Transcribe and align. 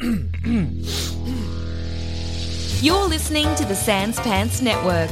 You're 0.02 0.06
listening 3.06 3.54
to 3.56 3.66
the 3.66 3.74
Sans 3.74 4.18
Pants 4.20 4.62
Network. 4.62 5.10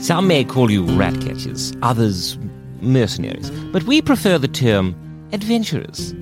Some 0.00 0.28
may 0.28 0.44
call 0.44 0.70
you 0.70 0.84
rat 0.84 1.20
catchers, 1.20 1.72
others 1.82 2.38
mercenaries, 2.80 3.50
but 3.72 3.82
we 3.82 4.00
prefer 4.00 4.38
the 4.38 4.46
term 4.46 4.94
adventurers. 5.32 6.14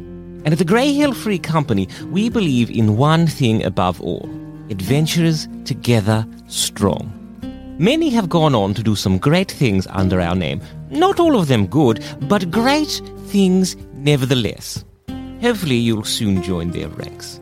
And 0.45 0.53
at 0.53 0.59
the 0.59 0.65
Grey 0.65 0.93
Hill 0.93 1.13
Free 1.13 1.39
Company, 1.39 1.89
we 2.11 2.29
believe 2.29 2.71
in 2.71 2.97
one 2.97 3.27
thing 3.27 3.65
above 3.65 4.01
all 4.01 4.29
adventurers 4.71 5.49
together 5.65 6.27
strong. 6.49 7.13
Many 7.79 8.11
have 8.11 8.29
gone 8.29 8.55
on 8.55 8.75
to 8.75 8.83
do 8.83 8.95
some 8.97 9.19
great 9.19 9.51
things 9.51 9.87
under 9.91 10.21
our 10.21 10.35
name. 10.35 10.61
Not 10.91 11.21
all 11.21 11.39
of 11.39 11.49
them 11.49 11.67
good, 11.67 12.05
but 12.23 12.51
great 12.51 13.03
things 13.27 13.77
nevertheless. 13.95 14.85
Hopefully, 15.41 15.77
you'll 15.77 16.05
soon 16.05 16.43
join 16.43 16.71
their 16.71 16.89
ranks. 16.89 17.41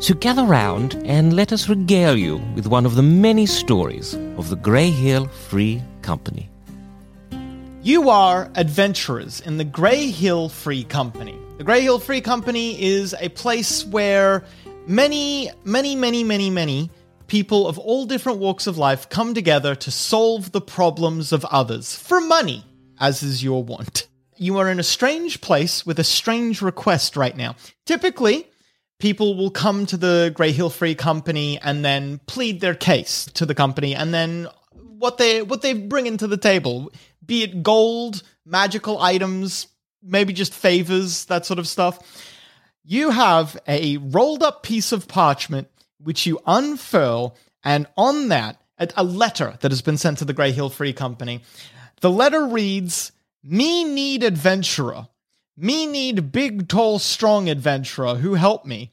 So 0.00 0.14
gather 0.14 0.44
round 0.44 0.94
and 1.04 1.34
let 1.34 1.52
us 1.52 1.68
regale 1.68 2.16
you 2.16 2.36
with 2.54 2.66
one 2.66 2.86
of 2.86 2.94
the 2.94 3.02
many 3.02 3.46
stories 3.46 4.14
of 4.36 4.48
the 4.50 4.56
Grey 4.56 4.90
Hill 4.90 5.26
Free 5.26 5.82
Company. 6.02 6.50
You 7.82 8.10
are 8.10 8.50
adventurers 8.54 9.40
in 9.40 9.56
the 9.56 9.64
Grey 9.64 10.10
Hill 10.10 10.48
Free 10.48 10.84
Company. 10.84 11.38
The 11.64 11.72
Grey 11.72 11.80
Hill 11.80 11.98
Free 11.98 12.20
Company 12.20 12.78
is 12.78 13.14
a 13.18 13.30
place 13.30 13.86
where 13.86 14.44
many, 14.86 15.50
many, 15.64 15.96
many, 15.96 16.22
many, 16.22 16.50
many 16.50 16.90
people 17.26 17.66
of 17.66 17.78
all 17.78 18.04
different 18.04 18.38
walks 18.38 18.66
of 18.66 18.76
life 18.76 19.08
come 19.08 19.32
together 19.32 19.74
to 19.76 19.90
solve 19.90 20.52
the 20.52 20.60
problems 20.60 21.32
of 21.32 21.42
others 21.46 21.96
for 21.96 22.20
money, 22.20 22.66
as 23.00 23.22
is 23.22 23.42
your 23.42 23.64
wont. 23.64 24.08
You 24.36 24.58
are 24.58 24.68
in 24.68 24.78
a 24.78 24.82
strange 24.82 25.40
place 25.40 25.86
with 25.86 25.98
a 25.98 26.04
strange 26.04 26.60
request 26.60 27.16
right 27.16 27.34
now. 27.34 27.56
Typically, 27.86 28.46
people 28.98 29.34
will 29.34 29.50
come 29.50 29.86
to 29.86 29.96
the 29.96 30.32
Grey 30.34 30.52
Hill 30.52 30.68
Free 30.68 30.94
Company 30.94 31.58
and 31.62 31.82
then 31.82 32.20
plead 32.26 32.60
their 32.60 32.74
case 32.74 33.24
to 33.32 33.46
the 33.46 33.54
company, 33.54 33.94
and 33.94 34.12
then 34.12 34.48
what 34.98 35.16
they 35.16 35.40
what 35.40 35.62
they 35.62 35.72
bring 35.72 36.06
into 36.06 36.26
the 36.26 36.36
table, 36.36 36.92
be 37.24 37.42
it 37.42 37.62
gold, 37.62 38.22
magical 38.44 38.98
items, 38.98 39.68
maybe 40.04 40.32
just 40.32 40.54
favors, 40.54 41.24
that 41.26 41.46
sort 41.46 41.58
of 41.58 41.66
stuff. 41.66 41.98
You 42.84 43.10
have 43.10 43.58
a 43.66 43.96
rolled 43.96 44.42
up 44.42 44.62
piece 44.62 44.92
of 44.92 45.08
parchment 45.08 45.68
which 46.04 46.26
you 46.26 46.38
unfurl, 46.46 47.36
and 47.64 47.86
on 47.96 48.28
that, 48.28 48.60
a, 48.78 49.02
letter 49.02 49.56
that 49.60 49.72
has 49.72 49.82
been 49.82 49.96
sent 49.96 50.18
to 50.18 50.24
the 50.24 50.32
Grey 50.32 50.52
Hill 50.52 50.68
Free 50.68 50.92
Company. 50.92 51.42
The 52.00 52.10
letter 52.10 52.46
reads, 52.46 53.12
Me 53.42 53.84
need 53.84 54.22
adventurer. 54.22 55.08
Me 55.56 55.86
need 55.86 56.32
big, 56.32 56.68
tall, 56.68 56.98
strong 56.98 57.48
adventurer 57.48 58.16
who 58.16 58.34
help 58.34 58.66
me. 58.66 58.92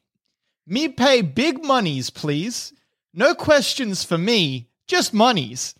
Me 0.66 0.88
pay 0.88 1.22
big 1.22 1.64
monies, 1.66 2.10
please. 2.10 2.72
No 3.14 3.34
questions 3.34 4.04
for 4.04 4.18
me, 4.18 4.70
just 4.88 5.14
monies. 5.14 5.76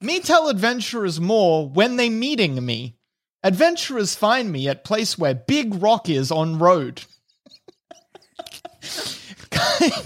Me 0.00 0.20
tell 0.20 0.48
adventurers 0.48 1.20
more 1.20 1.68
when 1.68 1.96
they 1.96 2.10
meeting 2.10 2.62
me. 2.64 2.96
Adventurers 3.44 4.14
find 4.14 4.50
me 4.50 4.66
at 4.68 4.84
place 4.84 5.18
where 5.18 5.34
big 5.34 5.74
rock 5.82 6.08
is 6.08 6.30
on 6.30 6.58
road. 6.58 7.02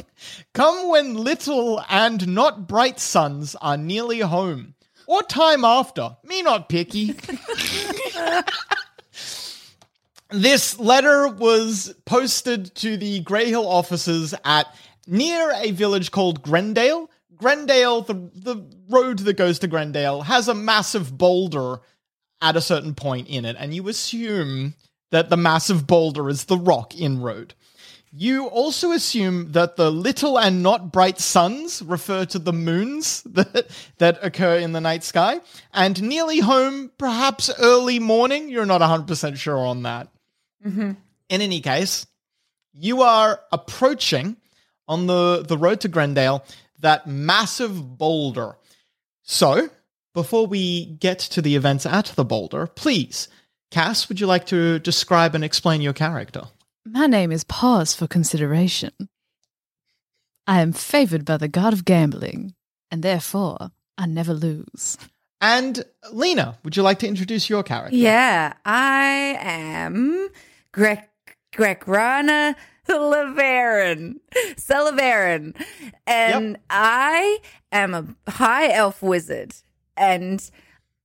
Come 0.53 0.89
when 0.89 1.15
little 1.15 1.81
and 1.89 2.27
not 2.27 2.67
bright 2.67 2.99
suns 2.99 3.55
are 3.63 3.77
nearly 3.77 4.19
home, 4.19 4.75
or 5.07 5.23
time 5.23 5.65
after. 5.65 6.17
Me 6.25 6.43
not 6.43 6.69
picky. 6.69 7.15
this 10.31 10.77
letter 10.81 11.29
was 11.29 11.95
posted 12.07 12.75
to 12.75 12.97
the 12.97 13.21
Grey 13.21 13.47
Hill 13.47 13.69
offices 13.69 14.35
at 14.45 14.67
near 15.07 15.53
a 15.55 15.71
village 15.71 16.11
called 16.11 16.43
Grendale. 16.43 17.09
Grendale, 17.37 18.05
the 18.05 18.15
the 18.35 18.67
road 18.89 19.21
that 19.21 19.35
goes 19.35 19.61
to 19.61 19.69
Grendale, 19.69 20.25
has 20.25 20.49
a 20.49 20.55
massive 20.55 21.17
boulder 21.17 21.79
at 22.41 22.57
a 22.57 22.61
certain 22.61 22.95
point 22.95 23.29
in 23.29 23.45
it, 23.45 23.57
and 23.59 23.75
you 23.75 23.89
assume 23.89 24.75
that 25.11 25.31
the 25.31 25.37
massive 25.37 25.87
boulder 25.87 26.29
is 26.29 26.45
the 26.45 26.59
rock 26.59 26.99
in 26.99 27.21
road. 27.21 27.55
You 28.11 28.47
also 28.47 28.93
assume 28.93 29.53
that 29.53 29.77
the 29.77 29.91
little 29.91 30.39
and 30.39 30.63
not 30.63 30.93
bright 30.93 31.19
suns 31.19 31.83
refer 31.83 32.25
to 32.27 32.39
the 32.39 32.53
moons 32.53 33.23
that, 33.27 33.69
that 33.99 34.19
occur 34.23 34.57
in 34.57 34.73
the 34.73 34.81
night 34.81 35.05
sky, 35.05 35.41
and 35.73 36.01
nearly 36.03 36.41
home, 36.41 36.91
perhaps 36.99 37.51
early 37.59 37.99
morning. 37.99 38.49
You're 38.49 38.67
not 38.67 38.81
100% 38.81 39.37
sure 39.37 39.59
on 39.59 39.83
that. 39.83 40.09
Mm-hmm. 40.65 40.93
In 41.29 41.43
any 41.43 41.61
case, 41.61 42.07
you 42.73 43.03
are 43.03 43.41
approaching 43.53 44.37
on 44.87 45.07
the, 45.07 45.45
the 45.47 45.59
road 45.59 45.81
to 45.83 45.89
Grendale 45.89 46.43
that 46.81 47.07
massive 47.07 47.99
boulder. 47.99 48.57
So, 49.23 49.69
before 50.15 50.47
we 50.47 50.87
get 50.87 51.19
to 51.19 51.43
the 51.43 51.57
events 51.57 51.87
at 51.87 52.07
the 52.17 52.25
boulder, 52.25 52.67
please, 52.67 53.29
Cass, 53.71 54.09
would 54.09 54.21
you 54.21 54.27
like 54.27 54.47
to 54.47 54.79
describe 54.79 55.35
and 55.35 55.45
explain 55.45 55.81
your 55.81 55.93
character? 55.93 56.45
My 56.87 57.07
name 57.07 57.31
is 57.33 57.45
Paws 57.45 57.95
for 57.95 58.07
Consideration. 58.07 58.93
I 60.47 60.63
am 60.63 60.73
favored 60.73 61.25
by 61.27 61.37
the 61.37 61.49
god 61.49 61.75
of 61.75 61.85
gambling, 61.85 62.55
and 62.91 63.03
therefore 63.03 63.71
I 63.99 64.07
never 64.07 64.33
lose. 64.33 64.97
And 65.41 65.85
Lena, 66.11 66.59
would 66.65 66.77
you 66.77 66.83
like 66.83 66.99
to 67.01 67.07
introduce 67.07 67.51
your 67.51 67.63
character? 67.63 67.95
Yeah, 67.97 68.55
I 68.65 69.37
am 69.41 70.29
Greg 70.73 71.01
Grekrana 71.55 72.57
Lavarin. 72.89 74.17
Selevarun. 74.57 75.55
And 76.07 76.51
Yep. 76.53 76.61
I 76.71 77.39
am 77.71 77.95
a 77.95 78.31
high 78.31 78.73
elf 78.73 79.03
wizard. 79.03 79.55
And 79.99 80.49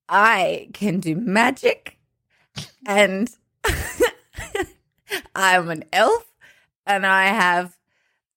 I 0.07 0.69
can 0.73 0.99
do 0.99 1.15
magic. 1.15 1.97
And 2.85 3.29
I'm 5.35 5.69
an 5.69 5.85
elf. 5.91 6.25
And 6.85 7.05
I 7.05 7.25
have, 7.27 7.77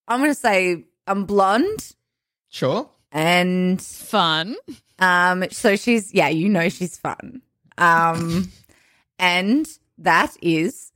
I'm 0.09 0.21
going 0.21 0.31
to 0.31 0.35
say, 0.35 0.85
I'm 1.07 1.25
blonde. 1.25 1.95
Sure. 2.49 2.89
And 3.13 3.81
Fun. 3.81 4.57
um, 4.99 5.45
so 5.51 5.77
she's 5.77 6.13
yeah, 6.13 6.29
you 6.29 6.49
know 6.49 6.69
she's 6.69 6.97
fun. 6.97 7.43
Um, 7.79 8.51
and 9.19 9.67
that 9.99 10.37
is 10.43 10.93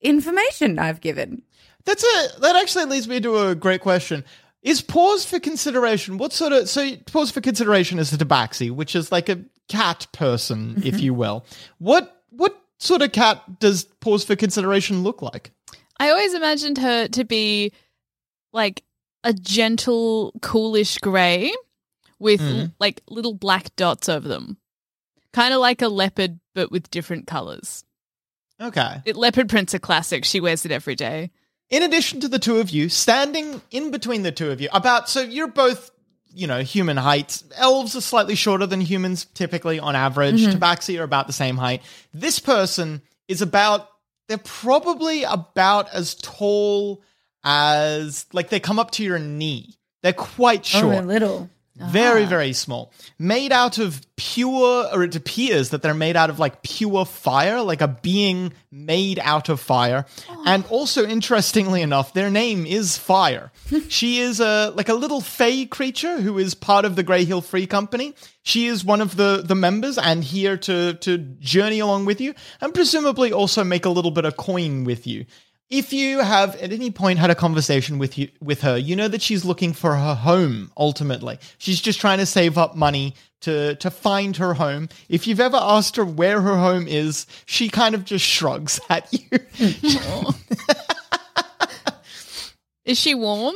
information 0.00 0.78
I've 0.78 1.00
given. 1.00 1.42
That's 1.84 2.02
a 2.04 2.40
that 2.40 2.56
actually 2.56 2.86
leads 2.86 3.08
me 3.08 3.20
to 3.20 3.38
a 3.48 3.54
great 3.54 3.80
question. 3.80 4.24
Is 4.62 4.80
paws 4.80 5.24
for 5.24 5.40
consideration? 5.40 6.18
What 6.18 6.32
sort 6.32 6.52
of 6.52 6.68
so 6.68 6.96
paws 7.06 7.30
for 7.30 7.40
consideration 7.40 7.98
is 7.98 8.12
a 8.12 8.18
tabaxi, 8.18 8.70
which 8.70 8.94
is 8.94 9.10
like 9.10 9.28
a 9.28 9.40
cat 9.68 10.06
person, 10.12 10.80
if 10.84 11.00
you 11.00 11.14
will. 11.14 11.44
What 11.78 12.22
what 12.30 12.56
sort 12.78 13.02
of 13.02 13.12
cat 13.12 13.58
does 13.58 13.84
paws 14.00 14.24
for 14.24 14.36
consideration 14.36 15.02
look 15.02 15.20
like? 15.22 15.50
I 15.98 16.10
always 16.10 16.34
imagined 16.34 16.78
her 16.78 17.08
to 17.08 17.24
be 17.24 17.72
like 18.52 18.84
a 19.24 19.32
gentle, 19.32 20.32
coolish 20.42 20.98
grey 20.98 21.52
with 22.18 22.40
Mhm. 22.40 22.72
like 22.78 23.02
little 23.08 23.34
black 23.34 23.74
dots 23.76 24.08
over 24.08 24.28
them. 24.28 24.58
Kind 25.32 25.54
of 25.54 25.60
like 25.60 25.82
a 25.82 25.88
leopard, 25.88 26.38
but 26.54 26.70
with 26.70 26.90
different 26.90 27.26
colors. 27.26 27.84
Okay. 28.60 29.00
It, 29.04 29.16
leopard 29.16 29.48
print's 29.48 29.74
a 29.74 29.78
classic. 29.80 30.24
She 30.24 30.40
wears 30.40 30.64
it 30.64 30.70
every 30.70 30.94
day. 30.94 31.30
In 31.72 31.82
addition 31.82 32.20
to 32.20 32.28
the 32.28 32.38
two 32.38 32.58
of 32.58 32.68
you, 32.68 32.90
standing 32.90 33.62
in 33.70 33.90
between 33.90 34.22
the 34.22 34.30
two 34.30 34.50
of 34.50 34.60
you, 34.60 34.68
about 34.74 35.08
so 35.08 35.22
you're 35.22 35.48
both, 35.48 35.90
you 36.34 36.46
know, 36.46 36.60
human 36.60 36.98
heights. 36.98 37.44
Elves 37.56 37.96
are 37.96 38.02
slightly 38.02 38.34
shorter 38.34 38.66
than 38.66 38.82
humans 38.82 39.24
typically 39.32 39.80
on 39.80 39.96
average. 39.96 40.42
Mm-hmm. 40.42 40.58
Tabaxi 40.58 41.00
are 41.00 41.02
about 41.02 41.26
the 41.26 41.32
same 41.32 41.56
height. 41.56 41.80
This 42.12 42.38
person 42.38 43.00
is 43.26 43.40
about 43.40 43.88
they're 44.28 44.36
probably 44.36 45.24
about 45.24 45.88
as 45.94 46.14
tall 46.14 47.02
as 47.42 48.26
like 48.34 48.50
they 48.50 48.60
come 48.60 48.78
up 48.78 48.90
to 48.92 49.02
your 49.02 49.18
knee. 49.18 49.78
They're 50.02 50.12
quite 50.12 50.60
oh, 50.74 50.80
short. 50.80 50.96
Oh, 50.96 51.00
a 51.00 51.48
Very, 51.76 52.24
ah. 52.24 52.28
very 52.28 52.52
small. 52.52 52.92
Made 53.18 53.50
out 53.50 53.78
of 53.78 54.02
pure, 54.16 54.88
or 54.92 55.02
it 55.02 55.16
appears 55.16 55.70
that 55.70 55.80
they're 55.80 55.94
made 55.94 56.16
out 56.16 56.28
of 56.28 56.38
like 56.38 56.62
pure 56.62 57.06
fire, 57.06 57.62
like 57.62 57.80
a 57.80 57.88
being 57.88 58.52
made 58.70 59.18
out 59.20 59.48
of 59.48 59.58
fire. 59.58 60.04
Oh. 60.28 60.42
And 60.44 60.66
also, 60.66 61.06
interestingly 61.06 61.80
enough, 61.80 62.12
their 62.12 62.30
name 62.30 62.66
is 62.66 62.98
Fire. 62.98 63.52
she 63.88 64.18
is 64.18 64.38
a 64.38 64.72
like 64.76 64.90
a 64.90 64.94
little 64.94 65.22
fey 65.22 65.64
creature 65.64 66.20
who 66.20 66.36
is 66.36 66.54
part 66.54 66.84
of 66.84 66.94
the 66.94 67.02
Grey 67.02 67.24
Hill 67.24 67.40
Free 67.40 67.66
Company. 67.66 68.14
She 68.42 68.66
is 68.66 68.84
one 68.84 69.00
of 69.00 69.16
the 69.16 69.42
the 69.42 69.54
members 69.54 69.96
and 69.96 70.22
here 70.22 70.58
to 70.58 70.94
to 70.94 71.18
journey 71.18 71.78
along 71.78 72.04
with 72.04 72.20
you, 72.20 72.34
and 72.60 72.74
presumably 72.74 73.32
also 73.32 73.64
make 73.64 73.86
a 73.86 73.90
little 73.90 74.10
bit 74.10 74.26
of 74.26 74.36
coin 74.36 74.84
with 74.84 75.06
you. 75.06 75.24
If 75.72 75.94
you 75.94 76.18
have 76.18 76.54
at 76.56 76.70
any 76.70 76.90
point 76.90 77.18
had 77.18 77.30
a 77.30 77.34
conversation 77.34 77.98
with 77.98 78.18
you 78.18 78.28
with 78.42 78.60
her, 78.60 78.76
you 78.76 78.94
know 78.94 79.08
that 79.08 79.22
she's 79.22 79.42
looking 79.42 79.72
for 79.72 79.96
her 79.96 80.14
home 80.14 80.70
ultimately. 80.76 81.38
She's 81.56 81.80
just 81.80 81.98
trying 81.98 82.18
to 82.18 82.26
save 82.26 82.58
up 82.58 82.76
money 82.76 83.14
to 83.40 83.74
to 83.76 83.90
find 83.90 84.36
her 84.36 84.52
home. 84.52 84.90
If 85.08 85.26
you've 85.26 85.40
ever 85.40 85.56
asked 85.58 85.96
her 85.96 86.04
where 86.04 86.42
her 86.42 86.56
home 86.56 86.86
is, 86.86 87.26
she 87.46 87.70
kind 87.70 87.94
of 87.94 88.04
just 88.04 88.22
shrugs 88.22 88.80
at 88.90 89.10
you. 89.14 89.26
Is 92.84 92.98
she 92.98 93.14
warm? 93.14 93.54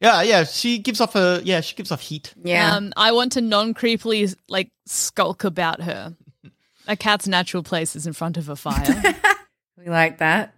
yeah, 0.00 0.22
yeah, 0.22 0.42
she 0.42 0.78
gives 0.78 1.00
off 1.00 1.14
a 1.14 1.42
yeah, 1.44 1.60
she 1.60 1.76
gives 1.76 1.92
off 1.92 2.00
heat. 2.00 2.34
Yeah. 2.42 2.74
Um, 2.74 2.92
I 2.96 3.12
want 3.12 3.32
to 3.32 3.40
non 3.40 3.72
creepily 3.72 4.34
like 4.48 4.68
skulk 4.86 5.44
about 5.44 5.82
her. 5.82 6.16
A 6.88 6.96
cat's 6.96 7.28
natural 7.28 7.62
place 7.62 7.94
is 7.94 8.08
in 8.08 8.12
front 8.12 8.36
of 8.36 8.48
a 8.48 8.56
fire. 8.56 9.14
we 9.78 9.88
like 9.88 10.18
that. 10.18 10.52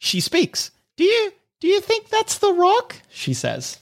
She 0.00 0.20
speaks. 0.20 0.70
Do 0.96 1.04
you 1.04 1.32
do 1.60 1.68
you 1.68 1.80
think 1.80 2.08
that's 2.08 2.38
the 2.38 2.52
rock? 2.52 2.96
She 3.10 3.34
says. 3.34 3.78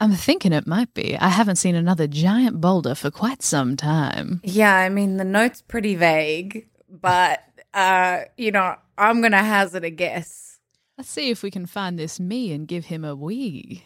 I'm 0.00 0.12
thinking 0.12 0.52
it 0.52 0.66
might 0.66 0.92
be. 0.94 1.16
I 1.16 1.28
haven't 1.28 1.56
seen 1.56 1.74
another 1.74 2.06
giant 2.06 2.60
boulder 2.60 2.94
for 2.94 3.10
quite 3.10 3.42
some 3.42 3.76
time. 3.76 4.40
Yeah, 4.42 4.74
I 4.74 4.88
mean 4.88 5.16
the 5.16 5.24
note's 5.24 5.62
pretty 5.62 5.94
vague, 5.94 6.66
but 6.88 7.42
uh, 7.72 8.22
you 8.36 8.50
know, 8.50 8.74
I'm 8.98 9.22
gonna 9.22 9.44
hazard 9.44 9.84
a 9.84 9.90
guess. 9.90 10.58
Let's 10.98 11.10
see 11.10 11.30
if 11.30 11.42
we 11.42 11.50
can 11.50 11.66
find 11.66 11.98
this 11.98 12.18
me 12.18 12.52
and 12.52 12.66
give 12.66 12.86
him 12.86 13.04
a 13.04 13.14
wee. 13.14 13.84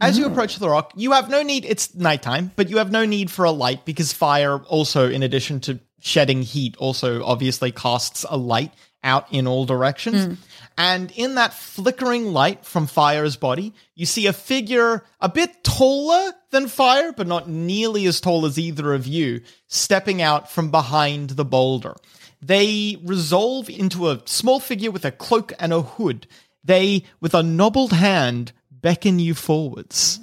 As 0.00 0.18
you 0.18 0.26
approach 0.26 0.56
the 0.58 0.68
rock, 0.68 0.92
you 0.94 1.12
have 1.12 1.30
no 1.30 1.42
need, 1.42 1.64
it's 1.64 1.94
nighttime, 1.94 2.52
but 2.54 2.68
you 2.68 2.76
have 2.76 2.92
no 2.92 3.06
need 3.06 3.30
for 3.30 3.46
a 3.46 3.50
light 3.50 3.84
because 3.86 4.12
fire 4.12 4.58
also, 4.64 5.08
in 5.08 5.22
addition 5.22 5.58
to 5.60 5.80
shedding 6.00 6.42
heat, 6.42 6.76
also 6.76 7.24
obviously 7.24 7.72
casts 7.72 8.24
a 8.28 8.36
light 8.36 8.72
out 9.02 9.26
in 9.32 9.46
all 9.46 9.64
directions. 9.64 10.38
And 10.78 11.10
in 11.12 11.36
that 11.36 11.54
flickering 11.54 12.32
light 12.32 12.66
from 12.66 12.86
fire's 12.86 13.36
body, 13.36 13.72
you 13.94 14.04
see 14.04 14.26
a 14.26 14.32
figure 14.32 15.04
a 15.20 15.28
bit 15.28 15.64
taller 15.64 16.34
than 16.50 16.68
fire, 16.68 17.12
but 17.12 17.26
not 17.26 17.48
nearly 17.48 18.06
as 18.06 18.20
tall 18.20 18.44
as 18.44 18.58
either 18.58 18.92
of 18.92 19.06
you, 19.06 19.40
stepping 19.68 20.20
out 20.20 20.50
from 20.50 20.70
behind 20.70 21.30
the 21.30 21.46
boulder. 21.46 21.96
They 22.42 22.98
resolve 23.02 23.70
into 23.70 24.10
a 24.10 24.20
small 24.26 24.60
figure 24.60 24.90
with 24.90 25.04
a 25.06 25.10
cloak 25.10 25.52
and 25.58 25.72
a 25.72 25.80
hood. 25.80 26.26
They, 26.62 27.04
with 27.20 27.34
a 27.34 27.42
nobbled 27.42 27.92
hand, 27.92 28.52
beckon 28.70 29.18
you 29.18 29.34
forwards. 29.34 30.20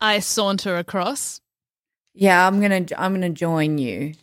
I 0.00 0.18
saunter 0.18 0.76
across. 0.76 1.40
Yeah, 2.14 2.46
I'm 2.46 2.60
gonna 2.60 2.84
I'm 2.96 3.14
gonna 3.14 3.30
join 3.30 3.78
you. 3.78 4.14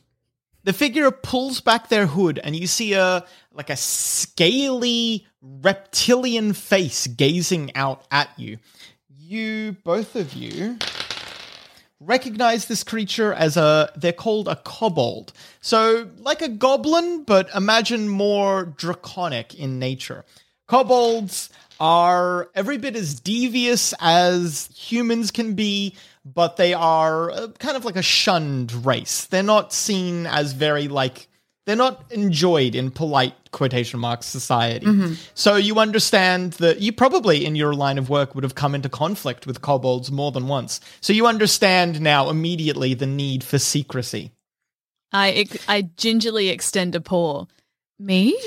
The 0.63 0.73
figure 0.73 1.11
pulls 1.11 1.61
back 1.61 1.89
their 1.89 2.07
hood, 2.07 2.39
and 2.43 2.55
you 2.55 2.67
see 2.67 2.93
a 2.93 3.23
like 3.55 3.69
a 3.69 3.77
scaly 3.77 5.25
reptilian 5.41 6.53
face 6.53 7.07
gazing 7.07 7.75
out 7.75 8.05
at 8.11 8.29
you. 8.37 8.57
You, 9.09 9.77
both 9.83 10.15
of 10.15 10.33
you, 10.33 10.77
recognize 11.99 12.67
this 12.67 12.83
creature 12.83 13.33
as 13.33 13.57
a 13.57 13.91
they're 13.95 14.13
called 14.13 14.47
a 14.47 14.55
kobold. 14.57 15.33
So 15.61 16.09
like 16.17 16.41
a 16.41 16.49
goblin, 16.49 17.23
but 17.23 17.49
imagine 17.55 18.09
more 18.09 18.65
draconic 18.65 19.55
in 19.55 19.79
nature. 19.79 20.25
Kobolds 20.67 21.49
are 21.79 22.49
every 22.55 22.77
bit 22.77 22.95
as 22.95 23.19
devious 23.19 23.93
as 23.99 24.69
humans 24.75 25.31
can 25.31 25.53
be, 25.53 25.95
but 26.23 26.57
they 26.57 26.73
are 26.73 27.31
uh, 27.31 27.47
kind 27.59 27.77
of 27.77 27.85
like 27.85 27.95
a 27.95 28.01
shunned 28.01 28.85
race. 28.85 29.25
They're 29.25 29.43
not 29.43 29.73
seen 29.73 30.25
as 30.25 30.53
very 30.53 30.87
like 30.87 31.27
they're 31.65 31.75
not 31.75 32.05
enjoyed 32.11 32.75
in 32.75 32.91
polite 32.91 33.33
quotation 33.51 33.99
marks 33.99 34.27
society. 34.27 34.85
So 35.33 35.55
you 35.55 35.79
understand 35.79 36.53
that 36.53 36.79
you 36.79 36.91
probably 36.91 37.45
in 37.45 37.55
your 37.55 37.73
line 37.73 37.97
of 37.97 38.09
work 38.09 38.35
would 38.35 38.43
have 38.43 38.55
come 38.55 38.75
into 38.75 38.89
conflict 38.89 39.47
with 39.47 39.61
kobolds 39.61 40.11
more 40.11 40.31
than 40.31 40.47
once. 40.47 40.79
So 41.01 41.13
you 41.13 41.25
understand 41.25 42.01
now 42.01 42.29
immediately 42.29 42.93
the 42.93 43.07
need 43.07 43.43
for 43.43 43.57
secrecy. 43.57 44.31
I 45.11 45.45
I 45.67 45.83
gingerly 45.97 46.49
extend 46.49 46.93
a 46.95 47.01
paw. 47.01 47.45
Me? 47.97 48.37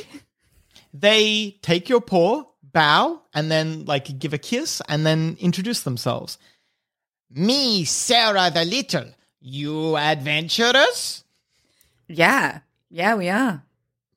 They 0.93 1.59
take 1.63 1.89
your 1.89 2.01
paw, 2.01 2.45
bow, 2.63 3.23
and 3.35 3.51
then 3.51 3.85
like 3.85 4.19
give 4.19 4.35
a 4.35 4.39
kiss 4.39 4.83
and 4.89 5.07
then 5.07 5.37
introduce 5.41 5.83
themselves. 5.83 6.39
Me, 7.31 7.85
Sarah 7.85 8.51
the 8.53 8.65
Little. 8.65 9.13
You 9.41 9.97
adventurous? 9.97 11.25
Yeah. 12.07 12.61
Yeah, 12.91 13.17
we 13.17 13.29
are. 13.29 13.63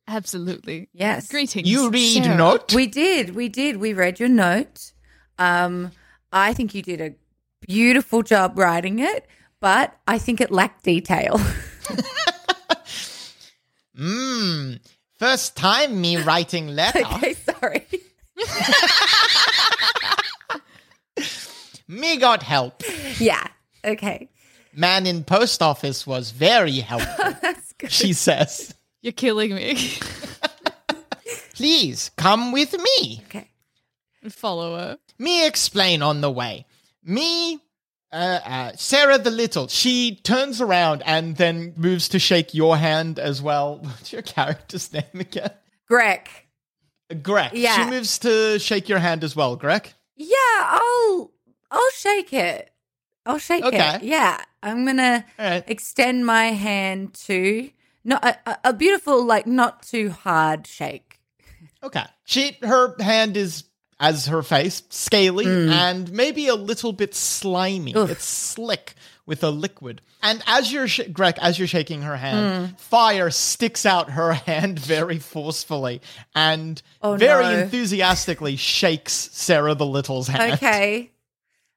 Absolutely. 0.08 0.90
Yes. 0.94 1.30
Greetings. 1.30 1.70
You 1.70 1.90
read 1.90 2.24
Sarah. 2.24 2.38
note? 2.38 2.74
We 2.74 2.88
did. 2.88 3.36
We 3.36 3.50
did. 3.50 3.78
We 3.78 3.94
read 3.94 4.20
your 4.20 4.30
note. 4.30 4.92
Um, 5.38 5.92
I 6.32 6.54
think 6.54 6.74
you 6.74 6.82
did 6.82 7.02
a 7.02 7.14
beautiful 7.62 8.22
job 8.22 8.58
writing 8.58 9.00
it, 9.00 9.28
but 9.60 9.96
I 10.08 10.18
think 10.18 10.42
it 10.42 10.52
lacked 10.52 10.84
detail. 10.84 11.40
Mmm. 13.98 14.80
First 15.20 15.56
time 15.56 16.02
me 16.02 16.18
writing 16.18 16.70
letter. 16.70 17.04
okay, 17.14 17.36
sorry. 17.36 17.86
Me 21.88 22.18
got 22.18 22.42
help. 22.42 22.82
Yeah. 23.20 23.46
Okay. 23.86 24.30
Man 24.74 25.06
in 25.06 25.24
post 25.24 25.62
office 25.62 26.08
was 26.08 26.32
very 26.32 26.80
helpful. 26.80 27.36
That's 27.82 28.00
good. 28.02 28.08
she 28.08 28.14
says. 28.14 28.74
You're 29.02 29.14
killing 29.14 29.56
me. 29.56 29.92
Please 31.56 32.12
come 32.18 32.52
with 32.52 32.74
me. 32.78 33.22
Okay. 33.26 33.48
Follow 34.30 34.78
her. 34.78 34.98
Me 35.20 35.46
explain 35.48 36.02
on 36.02 36.22
the 36.22 36.32
way. 36.32 36.66
Me, 37.04 37.56
uh, 38.12 38.40
uh, 38.46 38.72
Sarah 38.76 39.18
the 39.18 39.32
Little, 39.32 39.68
she 39.68 40.16
turns 40.24 40.62
around 40.62 41.02
and 41.06 41.36
then 41.38 41.74
moves 41.76 42.10
to 42.10 42.20
shake 42.20 42.54
your 42.54 42.78
hand 42.78 43.18
as 43.20 43.42
well. 43.42 43.78
What's 43.82 44.14
your 44.14 44.22
character's 44.22 44.92
name 44.94 45.04
again? 45.14 45.52
Greg. 45.88 46.28
Greg. 47.22 47.52
Yeah. 47.54 47.76
She 47.84 47.90
moves 47.90 48.20
to 48.20 48.58
shake 48.60 48.88
your 48.90 49.00
hand 49.00 49.24
as 49.24 49.36
well, 49.36 49.56
Greg. 49.56 49.92
Yeah, 50.16 50.36
I'll 50.60 51.32
I'll 51.72 51.92
shake 51.96 52.32
it. 52.34 52.71
I'll 53.26 53.38
shake 53.38 53.64
Okay. 53.64 53.96
it. 53.96 54.04
Yeah. 54.04 54.42
I'm 54.64 54.86
gonna 54.86 55.26
right. 55.40 55.64
extend 55.68 56.26
my 56.26 56.46
hand 56.46 57.14
to 57.26 57.70
not 58.04 58.24
a, 58.24 58.58
a- 58.64 58.74
beautiful, 58.74 59.24
like 59.26 59.46
not 59.48 59.84
too 59.84 60.10
hard 60.12 60.68
shake. 60.68 61.20
Okay. 61.84 62.04
She 62.26 62.58
her 62.62 62.96
hand 63.00 63.38
is 63.38 63.64
as 64.00 64.26
her 64.28 64.42
face, 64.42 64.82
scaly 64.90 65.46
mm. 65.46 65.70
and 65.72 66.12
maybe 66.12 66.48
a 66.48 66.56
little 66.56 66.94
bit 66.94 67.14
slimy. 67.14 67.96
Oof. 67.96 68.10
It's 68.10 68.26
slick 68.26 68.96
with 69.28 69.44
a 69.44 69.52
liquid. 69.52 70.02
And 70.24 70.44
as 70.48 70.72
you're 70.74 70.88
sh- 70.88 71.02
Greg, 71.14 71.36
as 71.40 71.58
you're 71.60 71.68
shaking 71.68 72.02
her 72.04 72.18
hand, 72.18 72.74
mm. 72.76 72.80
fire 72.80 73.30
sticks 73.30 73.86
out 73.86 74.10
her 74.12 74.34
hand 74.48 74.80
very 74.80 75.20
forcefully 75.20 76.02
and 76.36 76.82
Oh, 77.02 77.16
very 77.16 77.44
no. 77.44 77.60
enthusiastically 77.60 78.56
shakes 78.56 79.14
Sarah 79.32 79.76
the 79.76 79.86
Little's 79.86 80.28
hand. 80.28 80.54
Okay. 80.54 81.12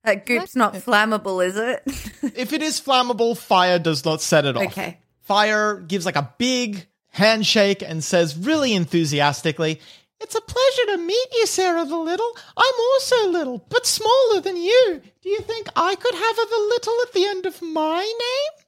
That 0.04 0.26
goop's 0.26 0.54
not 0.54 0.76
uh, 0.76 0.80
flammable, 0.80 1.44
is 1.44 1.56
it? 1.56 1.82
If 2.36 2.52
it 2.52 2.62
is 2.62 2.80
flammable, 2.80 3.36
fire 3.36 3.78
does 3.78 4.04
not 4.04 4.20
set 4.20 4.44
it 4.44 4.56
off. 4.56 4.64
Okay. 4.64 4.98
Fire 5.22 5.76
gives 5.80 6.04
like 6.06 6.16
a 6.16 6.32
big 6.38 6.86
handshake 7.08 7.82
and 7.82 8.02
says 8.04 8.36
really 8.36 8.74
enthusiastically, 8.74 9.80
It's 10.20 10.34
a 10.34 10.40
pleasure 10.40 10.96
to 10.96 10.98
meet 10.98 11.28
you, 11.34 11.46
Sarah 11.46 11.84
the 11.84 11.96
Little. 11.96 12.30
I'm 12.56 12.74
also 12.92 13.28
little, 13.28 13.64
but 13.68 13.86
smaller 13.86 14.40
than 14.40 14.56
you. 14.56 15.00
Do 15.22 15.28
you 15.28 15.40
think 15.40 15.68
I 15.76 15.94
could 15.94 16.14
have 16.14 16.38
a 16.38 16.46
the 16.50 16.66
little 16.68 16.94
at 17.06 17.12
the 17.12 17.26
end 17.26 17.46
of 17.46 17.62
my 17.62 18.02
name? 18.02 18.64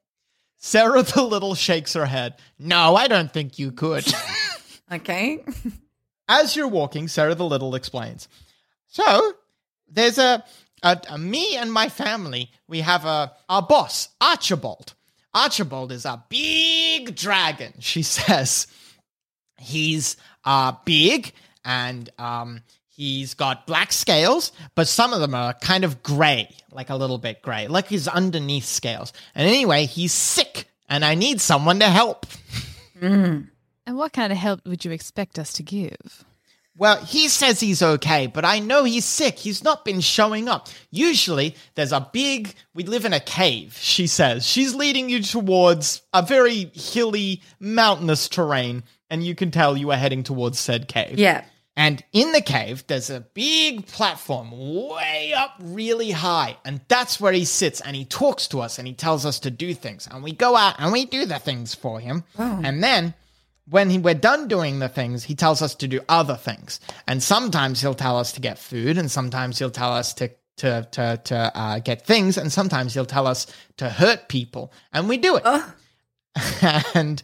Sarah 0.59 1.03
the 1.03 1.23
Little 1.23 1.55
shakes 1.55 1.93
her 1.95 2.07
head. 2.07 2.35
No, 2.59 2.97
I 2.97 3.09
don't 3.09 3.33
think 3.33 3.59
you 3.59 3.73
could. 3.73 4.05
Okay. 4.93 5.45
As 6.29 6.55
you're 6.55 6.69
walking, 6.69 7.09
Sarah 7.09 7.35
the 7.35 7.45
Little 7.45 7.75
explains. 7.75 8.29
So, 8.87 9.33
there's 9.91 10.19
a, 10.19 10.45
a- 10.83 11.19
me 11.19 11.57
and 11.57 11.73
my 11.73 11.89
family. 11.89 12.51
We 12.69 12.81
have 12.81 13.05
a 13.05 13.33
our 13.49 13.63
boss, 13.63 14.09
Archibald. 14.21 14.95
Archibald 15.35 15.93
is 15.93 16.05
a 16.05 16.23
big 16.29 17.15
dragon. 17.17 17.75
She 17.81 18.03
says 18.03 18.67
he's 19.59 20.17
uh 20.45 20.73
big 20.85 21.33
and 21.65 22.09
um 22.19 22.63
he's 22.89 23.35
got 23.35 23.67
black 23.67 23.93
scales, 23.93 24.53
but 24.75 24.89
some 24.89 25.13
of 25.13 25.21
them 25.21 25.35
are 25.35 25.53
kind 25.55 25.85
of 25.85 26.03
gray, 26.03 26.49
like 26.73 26.91
a 26.91 26.97
little 26.97 27.19
bit 27.19 27.43
gray, 27.43 27.69
like 27.69 27.89
he's 27.89 28.09
underneath 28.09 28.65
scales. 28.65 29.13
And 29.35 29.47
anyway, 29.47 29.85
he's 29.87 30.13
sick, 30.13 30.67
and 30.89 31.05
I 31.05 31.15
need 31.15 31.41
someone 31.41 31.81
to 31.81 31.89
help. 31.89 32.27
And 33.89 33.97
what 33.97 34.13
kind 34.13 34.33
of 34.33 34.39
help 34.39 34.67
would 34.67 34.85
you 34.85 34.91
expect 34.91 35.39
us 35.39 35.53
to 35.55 35.63
give? 35.63 36.25
Well, 36.79 37.03
he 37.05 37.29
says 37.29 37.59
he's 37.59 37.83
okay, 37.83 38.27
but 38.27 38.45
I 38.45 38.59
know 38.59 38.85
he's 38.85 39.07
sick. 39.07 39.39
He's 39.39 39.65
not 39.65 39.85
been 39.85 40.01
showing 40.01 40.47
up. 40.47 40.69
Usually, 40.91 41.57
there's 41.75 41.93
a 41.93 42.09
big. 42.13 42.55
We 42.75 42.85
live 42.85 43.07
in 43.07 43.15
a 43.15 43.21
cave, 43.21 43.79
she 43.81 44.07
says. 44.07 44.47
She's 44.47 44.75
leading 44.75 45.09
you 45.09 45.23
towards 45.23 46.03
a 46.13 46.23
very 46.23 46.71
hilly, 46.75 47.41
mountainous 47.59 48.29
terrain, 48.29 48.85
and 49.09 49.25
you 49.25 49.35
can 49.35 49.51
tell 49.51 49.77
you 49.77 49.91
are 49.91 49.97
heading 49.97 50.23
towards 50.23 50.59
said 50.59 50.87
cave. 50.87 51.19
Yeah. 51.19 51.45
And 51.79 52.03
in 52.13 52.33
the 52.33 52.41
cave, 52.41 52.87
there's 52.87 53.11
a 53.11 53.21
big 53.21 53.87
platform 53.87 54.51
way 54.51 55.35
up 55.37 55.57
really 55.61 56.11
high. 56.11 56.57
And 56.65 56.81
that's 56.89 57.21
where 57.21 57.35
he 57.35 57.45
sits 57.45 57.83
and 57.83 57.95
he 57.95 58.07
talks 58.07 58.49
to 58.49 58.61
us 58.61 58.79
and 58.79 58.89
he 58.89 58.95
tells 58.95 59.27
us 59.27 59.39
to 59.41 59.51
do 59.51 59.75
things. 59.75 60.09
And 60.11 60.25
we 60.25 60.33
go 60.33 60.57
out 60.57 60.77
and 60.79 60.91
we 60.91 61.05
do 61.05 61.27
the 61.27 61.39
things 61.39 61.75
for 61.75 62.01
him. 62.01 62.25
And 62.39 62.83
then 62.83 63.13
when 63.69 63.91
he, 63.91 63.99
we're 63.99 64.15
done 64.15 64.49
doing 64.49 64.79
the 64.79 64.89
things, 64.89 65.25
he 65.25 65.35
tells 65.35 65.63
us 65.63 65.75
to 65.77 65.89
do 65.89 66.01
other 66.09 66.37
things. 66.37 66.81
And 67.07 67.23
sometimes 67.23 67.81
he'll 67.81 67.95
tell 67.95 68.19
us 68.19 68.33
to 68.33 68.41
get 68.41 68.59
food 68.59 68.99
and 68.99 69.11
sometimes 69.11 69.59
he'll 69.59 69.71
tell 69.71 69.93
us 69.93 70.15
to. 70.15 70.31
To 70.61 70.89
to 70.93 71.21
to 71.25 71.53
uh, 71.55 71.81
get 71.81 72.07
things, 72.07 72.39
and 72.39 72.51
sometimes 72.51 72.95
he'll 72.95 73.05
tell 73.05 73.27
us 73.27 73.47
to 73.77 73.91
hurt 73.91 74.27
people, 74.31 74.73
and 74.91 75.07
we 75.07 75.19
do 75.19 75.37
it. 75.37 75.45
and 76.95 77.23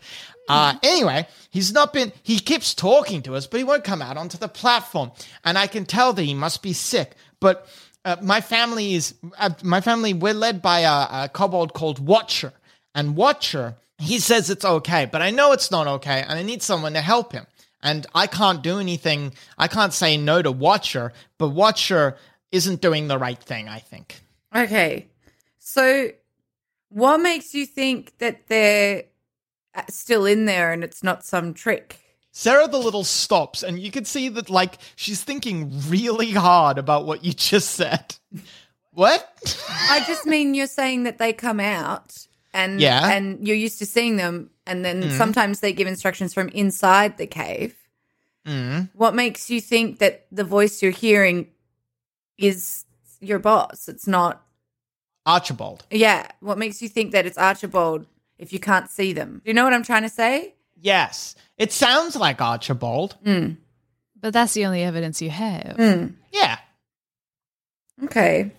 uh, 0.50 0.74
anyway, 0.82 1.26
he's 1.48 1.72
not 1.72 1.94
been. 1.94 2.12
He 2.22 2.38
keeps 2.38 2.74
talking 2.74 3.22
to 3.22 3.34
us, 3.34 3.46
but 3.46 3.56
he 3.56 3.64
won't 3.64 3.84
come 3.84 4.02
out 4.02 4.18
onto 4.18 4.36
the 4.36 4.48
platform. 4.48 5.12
And 5.44 5.56
I 5.56 5.66
can 5.66 5.86
tell 5.86 6.12
that 6.12 6.22
he 6.22 6.34
must 6.34 6.62
be 6.62 6.74
sick. 6.74 7.12
But 7.40 7.66
uh, 8.04 8.16
my 8.20 8.42
family 8.42 8.92
is 8.92 9.14
uh, 9.38 9.50
my 9.62 9.80
family. 9.80 10.12
We're 10.12 10.34
led 10.34 10.60
by 10.60 10.80
a, 10.80 11.24
a 11.24 11.30
kobold 11.32 11.72
called 11.72 12.04
Watcher, 12.04 12.52
and 12.94 13.16
Watcher 13.16 13.76
he 14.02 14.18
says 14.18 14.50
it's 14.50 14.64
okay, 14.64 15.06
but 15.06 15.22
I 15.22 15.30
know 15.30 15.52
it's 15.52 15.70
not 15.70 15.86
okay, 15.86 16.22
and 16.22 16.38
I 16.38 16.42
need 16.42 16.62
someone 16.62 16.94
to 16.94 17.00
help 17.00 17.32
him. 17.32 17.46
And 17.82 18.06
I 18.14 18.26
can't 18.26 18.62
do 18.62 18.78
anything. 18.78 19.32
I 19.58 19.68
can't 19.68 19.92
say 19.92 20.16
no 20.16 20.42
to 20.42 20.52
Watcher, 20.52 21.12
but 21.38 21.48
Watcher 21.48 22.16
isn't 22.50 22.80
doing 22.80 23.08
the 23.08 23.18
right 23.18 23.42
thing. 23.42 23.68
I 23.68 23.78
think. 23.78 24.20
Okay. 24.54 25.08
So, 25.58 26.10
what 26.90 27.18
makes 27.18 27.54
you 27.54 27.66
think 27.66 28.18
that 28.18 28.46
they're 28.48 29.04
uh, 29.74 29.82
still 29.88 30.26
in 30.26 30.44
there 30.44 30.72
and 30.72 30.84
it's 30.84 31.02
not 31.02 31.24
some 31.24 31.54
trick? 31.54 31.98
Sarah 32.32 32.68
the 32.68 32.78
Little 32.78 33.04
stops, 33.04 33.62
and 33.62 33.78
you 33.78 33.90
can 33.90 34.04
see 34.04 34.28
that, 34.30 34.48
like, 34.48 34.78
she's 34.96 35.22
thinking 35.22 35.70
really 35.88 36.30
hard 36.32 36.78
about 36.78 37.04
what 37.04 37.24
you 37.24 37.32
just 37.32 37.70
said. 37.70 38.16
What? 38.94 39.26
I 39.88 40.04
just 40.06 40.26
mean 40.26 40.52
you're 40.52 40.66
saying 40.66 41.04
that 41.04 41.16
they 41.16 41.32
come 41.32 41.60
out 41.60 42.26
and 42.52 42.80
Yeah. 42.80 43.08
and 43.10 43.46
you're 43.46 43.56
used 43.56 43.78
to 43.78 43.86
seeing 43.86 44.16
them 44.16 44.50
and 44.66 44.84
then 44.84 45.02
mm. 45.02 45.10
sometimes 45.16 45.60
they 45.60 45.72
give 45.72 45.86
instructions 45.88 46.34
from 46.34 46.48
inside 46.50 47.16
the 47.16 47.26
cave. 47.26 47.74
mm. 48.46 48.88
What 48.94 49.14
makes 49.14 49.50
you 49.50 49.60
think 49.60 49.98
that 49.98 50.26
the 50.30 50.44
voice 50.44 50.82
you're 50.82 50.92
hearing 50.92 51.48
is 52.38 52.84
your 53.20 53.38
boss? 53.38 53.88
It's 53.88 54.06
not 54.06 54.42
Archibald. 55.24 55.86
Yeah, 55.90 56.26
what 56.40 56.58
makes 56.58 56.82
you 56.82 56.88
think 56.88 57.12
that 57.12 57.26
it's 57.26 57.38
Archibald 57.38 58.06
if 58.38 58.52
you 58.52 58.58
can't 58.58 58.90
see 58.90 59.12
them? 59.12 59.40
Do 59.44 59.50
you 59.50 59.54
know 59.54 59.64
what 59.64 59.72
I'm 59.72 59.84
trying 59.84 60.02
to 60.02 60.08
say? 60.08 60.54
Yes. 60.80 61.36
It 61.58 61.70
sounds 61.72 62.16
like 62.16 62.40
Archibald. 62.40 63.16
Mm. 63.24 63.56
But 64.20 64.32
that's 64.32 64.54
the 64.54 64.66
only 64.66 64.82
evidence 64.82 65.22
you 65.22 65.30
have. 65.30 65.76
Mm. 65.78 66.14
Yeah. 66.32 66.58
Okay. 68.04 68.50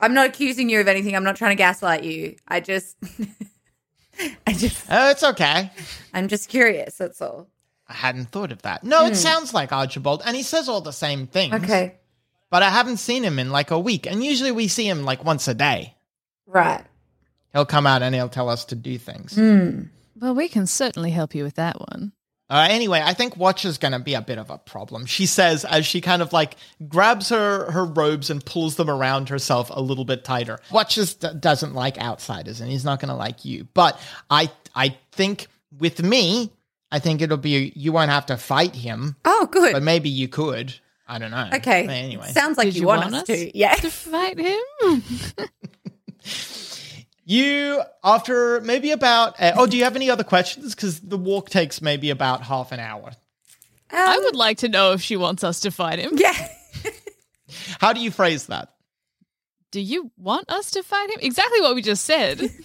I'm 0.00 0.14
not 0.14 0.26
accusing 0.28 0.68
you 0.68 0.80
of 0.80 0.88
anything. 0.88 1.16
I'm 1.16 1.24
not 1.24 1.36
trying 1.36 1.52
to 1.52 1.60
gaslight 1.60 2.04
you. 2.04 2.36
I 2.46 2.60
just 2.60 2.96
I 4.46 4.52
just 4.52 4.86
Oh, 4.90 5.10
it's 5.10 5.24
okay. 5.24 5.70
I'm 6.12 6.28
just 6.28 6.48
curious, 6.48 6.96
that's 6.96 7.20
all. 7.20 7.48
I 7.88 7.94
hadn't 7.94 8.26
thought 8.30 8.52
of 8.52 8.62
that. 8.62 8.84
No, 8.84 9.06
it 9.06 9.10
hmm. 9.10 9.14
sounds 9.14 9.54
like 9.54 9.72
Archibald, 9.72 10.22
and 10.24 10.36
he 10.36 10.42
says 10.42 10.68
all 10.68 10.82
the 10.82 10.92
same 10.92 11.26
things. 11.26 11.54
Okay. 11.54 11.96
But 12.50 12.62
I 12.62 12.70
haven't 12.70 12.98
seen 12.98 13.22
him 13.22 13.38
in 13.38 13.50
like 13.50 13.70
a 13.70 13.78
week, 13.78 14.06
and 14.06 14.24
usually 14.24 14.52
we 14.52 14.68
see 14.68 14.88
him 14.88 15.04
like 15.04 15.24
once 15.24 15.48
a 15.48 15.54
day. 15.54 15.94
Right. 16.46 16.84
He'll 17.52 17.66
come 17.66 17.86
out 17.86 18.02
and 18.02 18.14
he'll 18.14 18.28
tell 18.28 18.48
us 18.48 18.64
to 18.66 18.74
do 18.74 18.98
things. 18.98 19.34
Hmm. 19.34 19.84
Well, 20.16 20.34
we 20.34 20.48
can 20.48 20.66
certainly 20.66 21.10
help 21.10 21.34
you 21.34 21.44
with 21.44 21.54
that 21.54 21.78
one. 21.80 22.12
Uh, 22.50 22.66
anyway, 22.70 23.02
I 23.04 23.12
think 23.12 23.36
Watcher's 23.36 23.76
going 23.76 23.92
to 23.92 23.98
be 23.98 24.14
a 24.14 24.22
bit 24.22 24.38
of 24.38 24.48
a 24.48 24.56
problem. 24.56 25.04
She 25.04 25.26
says 25.26 25.64
as 25.66 25.84
she 25.84 26.00
kind 26.00 26.22
of 26.22 26.32
like 26.32 26.56
grabs 26.88 27.28
her 27.28 27.70
her 27.70 27.84
robes 27.84 28.30
and 28.30 28.42
pulls 28.44 28.76
them 28.76 28.88
around 28.88 29.28
herself 29.28 29.70
a 29.72 29.82
little 29.82 30.04
bit 30.06 30.24
tighter. 30.24 30.58
Watchers 30.70 31.14
d- 31.14 31.28
doesn't 31.38 31.74
like 31.74 31.98
outsiders, 31.98 32.60
and 32.62 32.70
he's 32.70 32.84
not 32.86 33.00
going 33.00 33.10
to 33.10 33.14
like 33.14 33.44
you. 33.44 33.68
But 33.74 34.00
I 34.30 34.50
I 34.74 34.96
think 35.12 35.48
with 35.78 36.02
me, 36.02 36.50
I 36.90 37.00
think 37.00 37.20
it'll 37.20 37.36
be 37.36 37.70
you 37.76 37.92
won't 37.92 38.10
have 38.10 38.24
to 38.26 38.38
fight 38.38 38.74
him, 38.74 39.16
Oh, 39.26 39.46
good. 39.50 39.74
but 39.74 39.82
maybe 39.82 40.08
you 40.08 40.28
could. 40.28 40.74
I 41.10 41.18
don't 41.18 41.30
know. 41.30 41.48
okay. 41.54 41.86
But 41.86 41.92
anyway, 41.96 42.28
Sounds 42.32 42.58
like 42.58 42.74
you, 42.74 42.80
you 42.82 42.86
want, 42.86 43.00
want 43.02 43.14
us 43.14 43.20
us? 43.22 43.26
to. 43.28 43.56
Yeah. 43.58 43.74
To 43.74 43.90
fight 43.90 44.38
him? 44.38 45.02
you 47.28 47.82
after 48.02 48.60
maybe 48.62 48.90
about. 48.90 49.40
Uh, 49.40 49.52
oh, 49.56 49.66
do 49.66 49.76
you 49.76 49.84
have 49.84 49.96
any 49.96 50.10
other 50.10 50.24
questions? 50.24 50.74
Because 50.74 51.00
the 51.00 51.18
walk 51.18 51.50
takes 51.50 51.82
maybe 51.82 52.10
about 52.10 52.42
half 52.42 52.72
an 52.72 52.80
hour. 52.80 53.12
I 53.90 54.18
would 54.18 54.34
like 54.34 54.58
to 54.58 54.68
know 54.68 54.92
if 54.92 55.02
she 55.02 55.16
wants 55.16 55.44
us 55.44 55.60
to 55.60 55.70
fight 55.70 55.98
him. 55.98 56.12
Yeah. 56.16 56.48
How 57.80 57.92
do 57.92 58.00
you 58.00 58.10
phrase 58.10 58.46
that? 58.46 58.72
Do 59.70 59.80
you 59.80 60.10
want 60.16 60.50
us 60.50 60.70
to 60.72 60.82
fight 60.82 61.10
him? 61.10 61.18
Exactly 61.20 61.60
what 61.60 61.74
we 61.74 61.82
just 61.82 62.04
said. 62.04 62.40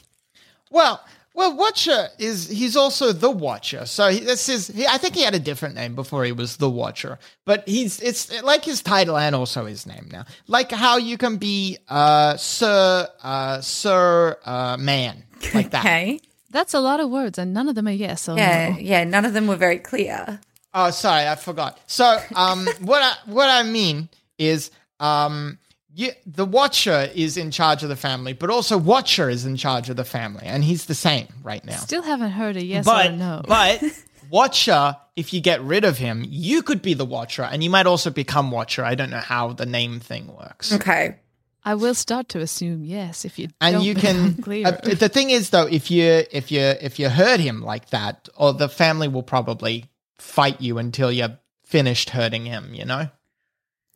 Well, 0.72 1.06
well, 1.36 1.56
Watcher 1.56 2.10
is 2.20 2.48
he's 2.50 2.76
also 2.78 3.12
the 3.12 3.30
Watcher. 3.32 3.86
So 3.86 4.10
he, 4.10 4.20
this 4.20 4.50
is 4.50 4.68
he, 4.68 4.86
I 4.86 4.98
think 4.98 5.16
he 5.16 5.22
had 5.24 5.34
a 5.36 5.40
different 5.40 5.76
name 5.76 5.96
before 5.96 6.24
he 6.26 6.32
was 6.32 6.58
the 6.58 6.70
Watcher, 6.70 7.18
but 7.46 7.68
he's 7.68 8.00
it's 8.02 8.42
like 8.44 8.64
his 8.66 8.82
title 8.82 9.18
and 9.18 9.36
also 9.36 9.66
his 9.66 9.86
name 9.86 10.10
now. 10.12 10.26
Like 10.48 10.72
how 10.72 10.98
you 10.98 11.18
can 11.18 11.38
be 11.38 11.78
uh 11.90 12.38
Sir 12.38 13.08
uh 13.24 13.62
Sir 13.62 14.38
uh 14.46 14.78
Man 14.78 15.24
like 15.54 15.72
that. 15.72 15.84
Okay. 15.86 16.20
That's 16.52 16.76
a 16.76 16.80
lot 16.80 17.00
of 17.00 17.10
words, 17.10 17.40
and 17.40 17.52
none 17.52 17.68
of 17.68 17.74
them 17.74 17.88
are 17.88 17.92
yes 17.92 18.30
or 18.30 18.38
Yeah. 18.38 18.70
no. 18.70 18.78
Yeah. 18.80 19.04
None 19.06 19.26
of 19.26 19.34
them 19.34 19.48
were 19.48 19.56
very 19.56 19.80
clear. 19.80 20.40
Oh, 20.76 20.92
sorry, 20.92 21.28
I 21.28 21.36
forgot. 21.36 21.80
So, 21.88 22.20
um, 22.36 22.68
what 22.82 23.02
I 23.02 23.14
what 23.32 23.50
I 23.50 23.64
mean 23.64 24.08
is, 24.38 24.70
um, 25.00 25.58
you, 25.96 26.12
the 26.26 26.46
Watcher 26.46 27.10
is 27.14 27.38
in 27.38 27.52
charge 27.52 27.84
of 27.84 27.90
the 27.90 27.96
family, 27.96 28.34
but 28.34 28.50
also 28.50 28.78
Watcher 28.78 29.30
is 29.30 29.46
in 29.46 29.56
charge 29.58 29.90
of 29.90 29.96
the 29.96 30.04
family, 30.06 30.44
and 30.46 30.64
he's 30.64 30.86
the 30.86 30.96
same 30.96 31.28
right 31.44 31.64
now. 31.64 31.76
Still 31.78 32.02
haven't 32.02 32.32
heard 32.32 32.58
a 32.58 32.64
yes 32.64 32.86
but 32.86 33.12
or 33.12 33.12
no. 33.12 33.42
but 33.48 33.82
Watcher, 34.30 34.96
if 35.16 35.34
you 35.34 35.42
get 35.42 35.62
rid 35.62 35.86
of 35.86 35.98
him, 35.98 36.26
you 36.28 36.64
could 36.64 36.82
be 36.82 36.94
the 36.96 37.06
Watcher, 37.06 37.44
and 37.44 37.64
you 37.64 37.70
might 37.70 37.86
also 37.86 38.10
become 38.10 38.50
Watcher. 38.52 38.84
I 38.84 38.96
don't 38.96 39.12
know 39.12 39.18
how 39.20 39.54
the 39.54 39.66
name 39.66 40.00
thing 40.00 40.28
works. 40.36 40.74
Okay. 40.74 41.18
I 41.66 41.76
will 41.76 41.94
start 41.94 42.28
to 42.30 42.40
assume 42.40 42.84
yes 42.84 43.24
if 43.24 43.40
you 43.40 43.48
And 43.62 43.76
don't 43.76 43.84
you 43.86 43.96
can. 44.06 44.34
clear. 44.42 44.68
Uh, 44.68 44.72
the 44.72 45.08
thing 45.10 45.30
is, 45.30 45.52
though, 45.52 45.68
if 45.68 45.90
you 45.92 46.24
if 46.32 46.52
you 46.52 46.60
if 46.60 47.00
you 47.00 47.10
hurt 47.10 47.40
him 47.40 47.62
like 47.62 47.90
that, 47.92 48.28
or 48.36 48.54
the 48.54 48.68
family 48.68 49.08
will 49.08 49.24
probably 49.24 49.86
fight 50.18 50.60
you 50.60 50.78
until 50.78 51.12
you're 51.12 51.38
finished 51.64 52.10
hurting 52.10 52.46
him. 52.46 52.74
You 52.74 52.86
know. 52.86 53.10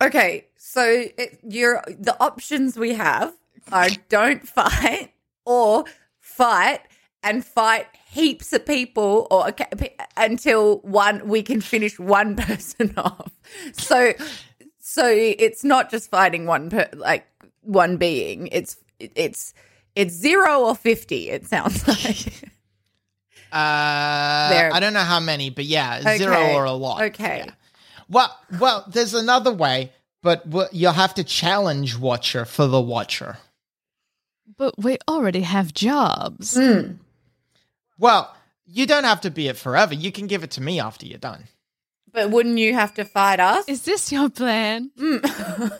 Okay. 0.02 0.46
So 0.58 0.84
it, 1.18 1.40
you're 1.48 1.84
the 1.88 2.16
options 2.22 2.78
we 2.78 2.94
have 2.94 3.34
are 3.72 3.90
don't 4.10 4.48
fight 4.48 5.12
or 5.46 5.86
fight 6.20 6.82
and 7.24 7.44
fight 7.44 7.88
heaps 8.10 8.54
of 8.54 8.66
people 8.66 9.28
or 9.32 9.48
okay, 9.50 9.96
until 10.16 10.80
one 10.80 11.28
we 11.28 11.42
can 11.44 11.62
finish 11.62 11.98
one 12.00 12.36
person 12.38 12.94
off. 12.98 13.32
So 13.74 14.14
so 14.80 15.08
it's 15.08 15.64
not 15.64 15.90
just 15.92 16.10
fighting 16.10 16.46
one 16.46 16.70
per 16.70 16.88
like 16.94 17.26
one 17.62 17.98
being. 17.98 18.48
It's 18.52 18.78
it's 19.00 19.54
it's 19.96 20.14
zero 20.14 20.62
or 20.62 20.76
fifty. 20.76 21.30
It 21.30 21.46
sounds 21.48 21.88
like. 22.06 22.44
Uh, 23.52 24.72
I 24.74 24.80
don't 24.82 24.94
know 24.94 25.00
how 25.00 25.20
many, 25.22 25.50
but 25.50 25.66
yeah, 25.66 26.00
Okay. 26.02 26.18
zero 26.18 26.54
or 26.54 26.66
a 26.66 26.74
lot. 26.74 27.02
Okay. 27.02 27.44
Yeah. 27.46 27.54
Well, 28.10 28.36
well, 28.60 28.86
there's 28.88 29.14
another 29.14 29.52
way, 29.52 29.92
but 30.22 30.44
you'll 30.72 30.94
have 30.94 31.14
to 31.16 31.24
challenge 31.24 31.98
Watcher 31.98 32.46
for 32.46 32.68
the 32.68 32.82
Watcher. 32.82 33.38
But 34.58 34.78
we 34.78 34.98
already 35.08 35.42
have 35.42 35.74
jobs. 35.74 36.56
Hmm. 36.56 36.94
Well, 38.00 38.34
you 38.66 38.86
don't 38.86 39.04
have 39.04 39.22
to 39.22 39.32
be 39.32 39.48
it 39.48 39.58
forever. 39.58 39.94
You 39.94 40.12
can 40.12 40.28
give 40.28 40.44
it 40.44 40.52
to 40.52 40.62
me 40.62 40.80
after 40.80 41.06
you're 41.06 41.18
done. 41.18 41.46
But 42.12 42.32
wouldn't 42.32 42.58
you 42.58 42.74
have 42.74 42.94
to 42.96 43.06
fight 43.06 43.40
us? 43.40 43.68
Is 43.68 43.84
this 43.84 44.12
your 44.12 44.30
plan? 44.30 44.92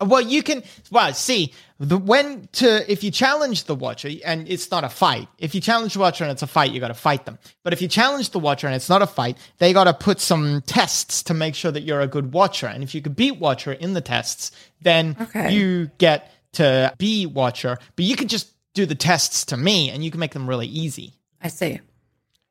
Well, 0.00 0.20
you 0.20 0.42
can. 0.42 0.62
Well, 0.90 1.12
see, 1.14 1.52
the 1.84 1.98
when 1.98 2.48
to 2.52 2.90
if 2.90 3.04
you 3.04 3.10
challenge 3.10 3.64
the 3.64 3.74
Watcher 3.74 4.10
and 4.24 4.48
it's 4.48 4.70
not 4.70 4.84
a 4.84 4.88
fight. 4.88 5.28
If 5.38 5.54
you 5.54 5.60
challenge 5.60 5.94
the 5.94 6.00
Watcher 6.00 6.24
and 6.24 6.30
it's 6.32 6.42
a 6.42 6.46
fight, 6.46 6.72
you 6.72 6.80
got 6.80 6.88
to 6.88 6.94
fight 6.94 7.24
them. 7.26 7.38
But 7.62 7.72
if 7.72 7.80
you 7.82 7.88
challenge 7.88 8.30
the 8.30 8.38
Watcher 8.38 8.66
and 8.66 8.74
it's 8.76 8.88
not 8.88 9.02
a 9.02 9.06
fight, 9.06 9.38
they 9.58 9.72
got 9.72 9.84
to 9.84 9.94
put 9.94 10.20
some 10.20 10.62
tests 10.66 11.22
to 11.24 11.34
make 11.34 11.54
sure 11.54 11.70
that 11.70 11.82
you're 11.82 12.00
a 12.00 12.06
good 12.06 12.32
Watcher. 12.32 12.66
And 12.66 12.82
if 12.82 12.94
you 12.94 13.02
could 13.02 13.16
beat 13.16 13.38
Watcher 13.38 13.72
in 13.72 13.94
the 13.94 14.00
tests, 14.00 14.50
then 14.82 15.16
Okay. 15.20 15.52
you 15.52 15.90
get 15.98 16.30
to 16.52 16.92
be 16.98 17.26
Watcher. 17.26 17.78
But 17.96 18.04
you 18.04 18.16
could 18.16 18.28
just 18.28 18.50
do 18.74 18.86
the 18.86 18.94
tests 18.94 19.44
to 19.46 19.56
me, 19.56 19.90
and 19.90 20.04
you 20.04 20.10
can 20.10 20.18
make 20.20 20.32
them 20.32 20.48
really 20.48 20.66
easy. 20.66 21.14
I 21.40 21.48
see. 21.48 21.80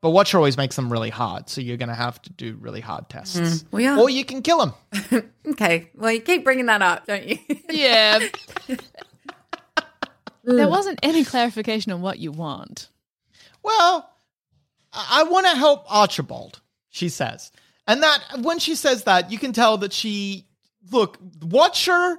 But 0.01 0.09
Watcher 0.09 0.37
always 0.37 0.57
makes 0.57 0.75
them 0.75 0.91
really 0.91 1.09
hard, 1.09 1.49
so 1.49 1.61
you're 1.61 1.77
going 1.77 1.87
to 1.89 1.95
have 1.95 2.21
to 2.23 2.29
do 2.29 2.57
really 2.59 2.81
hard 2.81 3.07
tests. 3.09 3.39
Mm. 3.39 3.63
we 3.71 3.87
are. 3.87 3.97
Or 3.97 4.09
you 4.09 4.25
can 4.25 4.41
kill 4.41 4.57
them. 4.59 5.23
Okay. 5.45 5.89
Well, 5.93 6.09
you 6.11 6.21
keep 6.21 6.45
bringing 6.45 6.67
that 6.67 6.81
up, 6.81 7.05
don't 7.05 7.25
you? 7.27 7.37
Yeah. 7.69 8.19
there 10.43 10.67
mm. 10.67 10.69
wasn't 10.69 10.99
any 11.03 11.23
clarification 11.23 11.91
on 11.91 12.01
what 12.01 12.19
you 12.19 12.31
want. 12.31 12.89
Well, 13.61 14.09
I, 14.91 15.21
I 15.21 15.23
want 15.23 15.47
to 15.47 15.55
help 15.55 15.85
Archibald, 15.89 16.61
she 16.89 17.09
says. 17.09 17.51
And 17.87 18.03
that 18.03 18.19
when 18.39 18.59
she 18.59 18.75
says 18.75 19.03
that, 19.03 19.31
you 19.31 19.37
can 19.37 19.53
tell 19.53 19.77
that 19.79 19.93
she 19.93 20.45
look, 20.91 21.17
Watcher, 21.41 22.17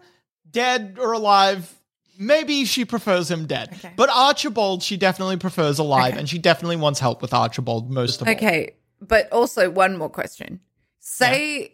dead 0.50 0.98
or 1.00 1.12
alive, 1.12 1.72
maybe 2.18 2.64
she 2.64 2.84
prefers 2.84 3.30
him 3.30 3.46
dead. 3.46 3.70
Okay. 3.72 3.92
But 3.96 4.10
Archibald, 4.10 4.82
she 4.82 4.96
definitely 4.96 5.36
prefers 5.36 5.78
alive, 5.78 6.12
Okay. 6.12 6.20
and 6.20 6.28
she 6.28 6.38
definitely 6.38 6.76
wants 6.76 7.00
help 7.00 7.22
with 7.22 7.32
Archibald 7.34 7.90
most 7.90 8.20
of 8.20 8.28
all. 8.28 8.34
okay. 8.34 8.74
But 9.00 9.30
also, 9.32 9.68
one 9.68 9.98
more 9.98 10.08
question. 10.08 10.60
Say, 11.00 11.73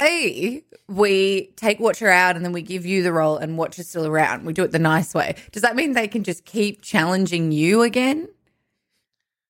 Say 0.00 0.64
we 0.88 1.52
take 1.56 1.80
Watcher 1.80 2.08
out 2.08 2.36
and 2.36 2.44
then 2.44 2.52
we 2.52 2.62
give 2.62 2.86
you 2.86 3.02
the 3.02 3.12
role 3.12 3.36
and 3.36 3.56
Watcher's 3.58 3.88
still 3.88 4.06
around. 4.06 4.44
We 4.44 4.52
do 4.52 4.62
it 4.62 4.72
the 4.72 4.78
nice 4.78 5.14
way. 5.14 5.34
Does 5.52 5.62
that 5.62 5.76
mean 5.76 5.92
they 5.92 6.08
can 6.08 6.22
just 6.24 6.44
keep 6.44 6.82
challenging 6.82 7.52
you 7.52 7.82
again? 7.82 8.28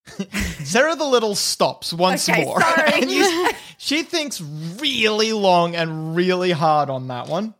Sarah 0.65 0.97
the 0.97 1.05
Little 1.05 1.35
stops 1.35 1.93
once 1.93 2.29
Okay, 2.29 2.45
more. 2.45 2.61
sorry. 2.61 3.53
She 3.81 4.03
thinks 4.03 4.41
really 4.41 5.33
long 5.33 5.77
and 5.77 6.17
really 6.17 6.51
hard 6.51 6.91
on 6.91 7.07
that 7.09 7.29
one. 7.29 7.55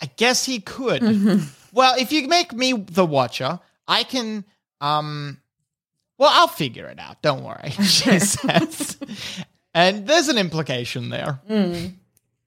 I 0.00 0.06
guess 0.16 0.44
he 0.44 0.58
could. 0.60 1.02
Mm-hmm. 1.02 1.44
Well, 1.74 1.94
if 1.98 2.12
you 2.12 2.28
make 2.28 2.52
me 2.52 2.74
the 2.74 3.06
watcher, 3.06 3.58
I 3.88 4.02
can 4.02 4.44
um 4.82 5.38
well, 6.18 6.28
I'll 6.30 6.48
figure 6.48 6.86
it 6.88 6.98
out. 6.98 7.22
Don't 7.22 7.42
worry, 7.42 7.70
she 7.70 8.18
says. 8.18 8.98
And 9.74 10.06
there's 10.06 10.28
an 10.28 10.38
implication 10.38 11.08
there. 11.08 11.40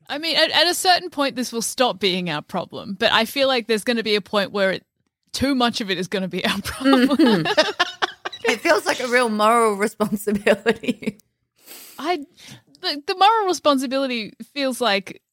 I 0.07 0.17
mean, 0.19 0.35
at, 0.35 0.51
at 0.51 0.67
a 0.67 0.73
certain 0.75 1.09
point, 1.09 1.35
this 1.35 1.51
will 1.51 1.61
stop 1.63 1.99
being 1.99 2.29
our 2.29 2.41
problem. 2.41 2.95
But 2.99 3.11
I 3.11 3.25
feel 3.25 3.47
like 3.47 3.67
there's 3.67 3.83
going 3.83 3.97
to 3.97 4.03
be 4.03 4.15
a 4.15 4.21
point 4.21 4.51
where 4.51 4.71
it, 4.71 4.83
too 5.31 5.55
much 5.55 5.81
of 5.81 5.89
it 5.89 5.97
is 5.97 6.07
going 6.07 6.21
to 6.21 6.27
be 6.27 6.45
our 6.45 6.61
problem. 6.63 7.45
It 8.47 8.61
feels 8.61 8.85
like 8.85 8.99
a 8.99 9.07
real 9.07 9.29
moral 9.29 9.73
responsibility. 9.73 11.17
I, 11.97 12.17
the, 12.81 13.01
the 13.07 13.15
moral 13.15 13.47
responsibility 13.47 14.33
feels 14.53 14.79
like 14.79 15.23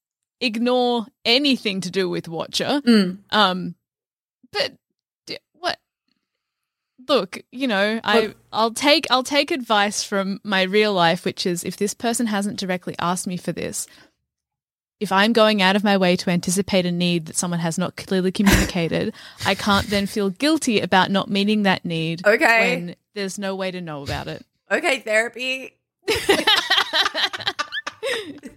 ignore 0.40 1.04
anything 1.26 1.82
to 1.82 1.90
do 1.90 2.08
with 2.08 2.26
Watcher. 2.26 2.80
Um, 3.28 3.74
but 4.50 4.70
d- 4.70 4.76
what? 4.76 4.81
Look, 7.08 7.42
you 7.50 7.66
know, 7.66 8.00
I 8.04 8.34
I'll 8.52 8.72
take 8.72 9.06
I'll 9.10 9.22
take 9.22 9.50
advice 9.50 10.04
from 10.04 10.40
my 10.44 10.62
real 10.62 10.92
life, 10.92 11.24
which 11.24 11.46
is 11.46 11.64
if 11.64 11.76
this 11.76 11.94
person 11.94 12.26
hasn't 12.26 12.58
directly 12.58 12.94
asked 12.98 13.26
me 13.26 13.36
for 13.36 13.52
this, 13.52 13.86
if 15.00 15.10
I'm 15.10 15.32
going 15.32 15.60
out 15.60 15.74
of 15.74 15.82
my 15.82 15.96
way 15.96 16.14
to 16.16 16.30
anticipate 16.30 16.86
a 16.86 16.92
need 16.92 17.26
that 17.26 17.36
someone 17.36 17.60
has 17.60 17.76
not 17.76 17.96
clearly 17.96 18.30
communicated, 18.38 19.14
I 19.44 19.54
can't 19.54 19.88
then 19.88 20.06
feel 20.06 20.30
guilty 20.30 20.80
about 20.80 21.10
not 21.10 21.28
meeting 21.28 21.64
that 21.64 21.84
need. 21.84 22.26
Okay. 22.26 22.76
when 22.76 22.96
there's 23.14 23.38
no 23.38 23.56
way 23.56 23.70
to 23.70 23.80
know 23.80 24.02
about 24.02 24.28
it. 24.28 24.44
Okay, 24.70 25.00
therapy. 25.00 25.76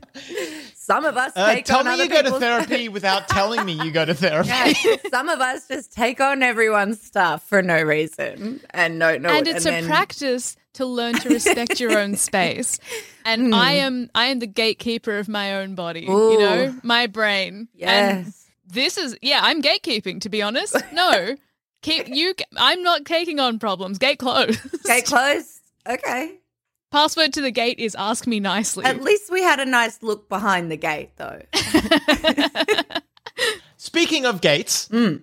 Some 0.75 1.06
of 1.06 1.17
us 1.17 1.34
Uh, 1.36 1.54
take 1.54 1.65
tell 1.65 1.80
on 1.80 1.86
me 1.86 1.91
other 1.93 2.04
you 2.04 2.10
go 2.10 2.21
to 2.21 2.39
therapy 2.39 2.89
without 2.97 3.28
telling 3.28 3.65
me 3.65 3.73
you 3.73 3.91
go 3.91 4.06
to 4.06 4.13
therapy. 4.13 4.49
Yeah, 4.49 4.73
some 5.10 5.30
of 5.30 5.41
us 5.41 5.67
just 5.67 5.91
take 5.91 6.21
on 6.21 6.43
everyone's 6.43 7.01
stuff 7.01 7.47
for 7.47 7.62
no 7.62 7.82
reason 7.82 8.62
and 8.71 8.99
no 8.99 9.17
no. 9.17 9.30
and 9.30 9.47
it's 9.47 9.65
a 9.65 9.69
then- 9.71 9.86
practice 9.88 10.56
to 10.73 10.86
learn 10.86 11.13
to 11.15 11.30
respect 11.30 11.80
your 11.80 11.97
own 11.97 12.15
space. 12.17 12.80
And 13.23 13.56
I 13.56 13.73
am 13.73 14.10
I 14.13 14.25
am 14.28 14.39
the 14.39 14.47
gatekeeper 14.47 15.17
of 15.17 15.28
my 15.28 15.56
own 15.58 15.73
body. 15.75 16.01
You 16.01 16.08
Hmm. 16.36 16.39
Know, 16.41 16.75
my 16.84 17.08
brain. 17.08 17.67
And 17.82 18.25
Yes. 18.25 18.45
this 18.67 18.97
is 18.97 19.17
yeah, 19.21 19.39
I'm 19.43 19.62
gatekeeping. 19.62 20.21
To 20.21 20.30
be 20.30 20.41
honest, 20.41 20.75
no, 20.93 21.36
keep 21.82 22.08
you. 22.08 22.36
I'm 22.58 22.84
not 22.84 23.06
taking 23.06 23.39
on 23.39 23.58
problems. 23.58 23.97
Gate 23.97 24.19
closed. 24.19 24.60
Gate 24.84 25.06
closed. 25.06 25.62
Okay. 25.88 26.39
Password 26.95 27.34
to 27.34 27.41
the 27.41 27.51
gate 27.51 27.77
is 27.77 27.93
ask 27.95 28.25
me 28.25 28.39
nicely. 28.39 28.86
At 28.86 29.01
least 29.01 29.29
we 29.29 29.43
had 29.43 29.60
a 29.60 29.65
nice 29.65 30.01
look 30.01 30.29
behind 30.29 30.71
the 30.71 30.77
gate, 30.77 31.10
though. 31.17 31.41
Speaking 33.75 34.25
of 34.25 34.39
gates, 34.39 34.88
mm. 34.88 35.21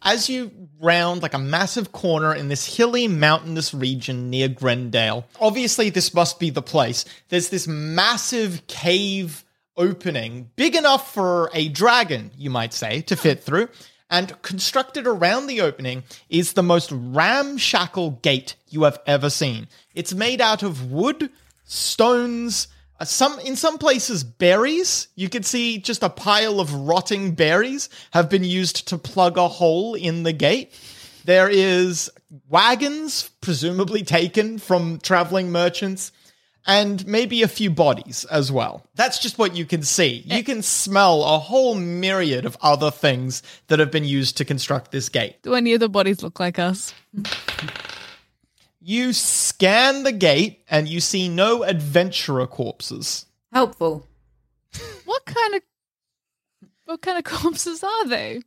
as 0.00 0.30
you 0.30 0.50
round 0.80 1.20
like 1.20 1.34
a 1.34 1.38
massive 1.38 1.92
corner 1.92 2.34
in 2.34 2.48
this 2.48 2.74
hilly, 2.74 3.06
mountainous 3.06 3.74
region 3.74 4.30
near 4.30 4.48
Grendale, 4.48 5.26
obviously 5.38 5.90
this 5.90 6.14
must 6.14 6.40
be 6.40 6.48
the 6.48 6.62
place. 6.62 7.04
There's 7.28 7.50
this 7.50 7.68
massive 7.68 8.66
cave 8.66 9.44
opening, 9.76 10.48
big 10.56 10.74
enough 10.74 11.12
for 11.12 11.50
a 11.52 11.68
dragon, 11.68 12.30
you 12.38 12.48
might 12.48 12.72
say, 12.72 13.02
to 13.02 13.14
fit 13.14 13.44
through. 13.44 13.68
And 14.10 14.40
constructed 14.42 15.06
around 15.06 15.46
the 15.46 15.60
opening 15.60 16.02
is 16.28 16.52
the 16.52 16.62
most 16.64 16.90
ramshackle 16.92 18.18
gate 18.22 18.56
you 18.68 18.82
have 18.82 18.98
ever 19.06 19.30
seen. 19.30 19.68
It's 19.94 20.12
made 20.12 20.40
out 20.40 20.64
of 20.64 20.90
wood, 20.90 21.30
stones, 21.64 22.66
uh, 22.98 23.04
some 23.04 23.38
in 23.40 23.54
some 23.56 23.78
places 23.78 24.24
berries. 24.24 25.08
You 25.14 25.28
could 25.28 25.46
see 25.46 25.78
just 25.78 26.02
a 26.02 26.08
pile 26.10 26.58
of 26.58 26.74
rotting 26.74 27.34
berries 27.34 27.88
have 28.10 28.28
been 28.28 28.44
used 28.44 28.88
to 28.88 28.98
plug 28.98 29.38
a 29.38 29.48
hole 29.48 29.94
in 29.94 30.24
the 30.24 30.32
gate. 30.32 30.74
There 31.24 31.48
is 31.48 32.10
wagons, 32.48 33.30
presumably 33.40 34.02
taken 34.02 34.58
from 34.58 34.98
traveling 34.98 35.50
merchants, 35.52 36.12
and 36.66 37.06
maybe 37.06 37.42
a 37.42 37.48
few 37.48 37.70
bodies 37.70 38.24
as 38.30 38.52
well. 38.52 38.84
That's 38.94 39.18
just 39.18 39.38
what 39.38 39.56
you 39.56 39.64
can 39.64 39.82
see. 39.82 40.22
You 40.26 40.38
eh. 40.38 40.42
can 40.42 40.62
smell 40.62 41.24
a 41.24 41.38
whole 41.38 41.74
myriad 41.74 42.44
of 42.44 42.56
other 42.60 42.90
things 42.90 43.42
that 43.68 43.78
have 43.78 43.90
been 43.90 44.04
used 44.04 44.36
to 44.38 44.44
construct 44.44 44.92
this 44.92 45.08
gate. 45.08 45.42
Do 45.42 45.54
any 45.54 45.72
of 45.74 45.80
the 45.80 45.88
bodies 45.88 46.22
look 46.22 46.38
like 46.40 46.58
us? 46.58 46.92
You 48.80 49.12
scan 49.12 50.04
the 50.04 50.12
gate 50.12 50.64
and 50.70 50.88
you 50.88 51.00
see 51.00 51.28
no 51.28 51.62
adventurer 51.62 52.46
corpses. 52.46 53.26
Helpful. 53.52 54.06
What 55.04 55.24
kind 55.26 55.54
of 55.54 55.62
what 56.84 57.02
kind 57.02 57.18
of 57.18 57.24
corpses 57.40 57.82
are 57.82 58.06
they? 58.06 58.42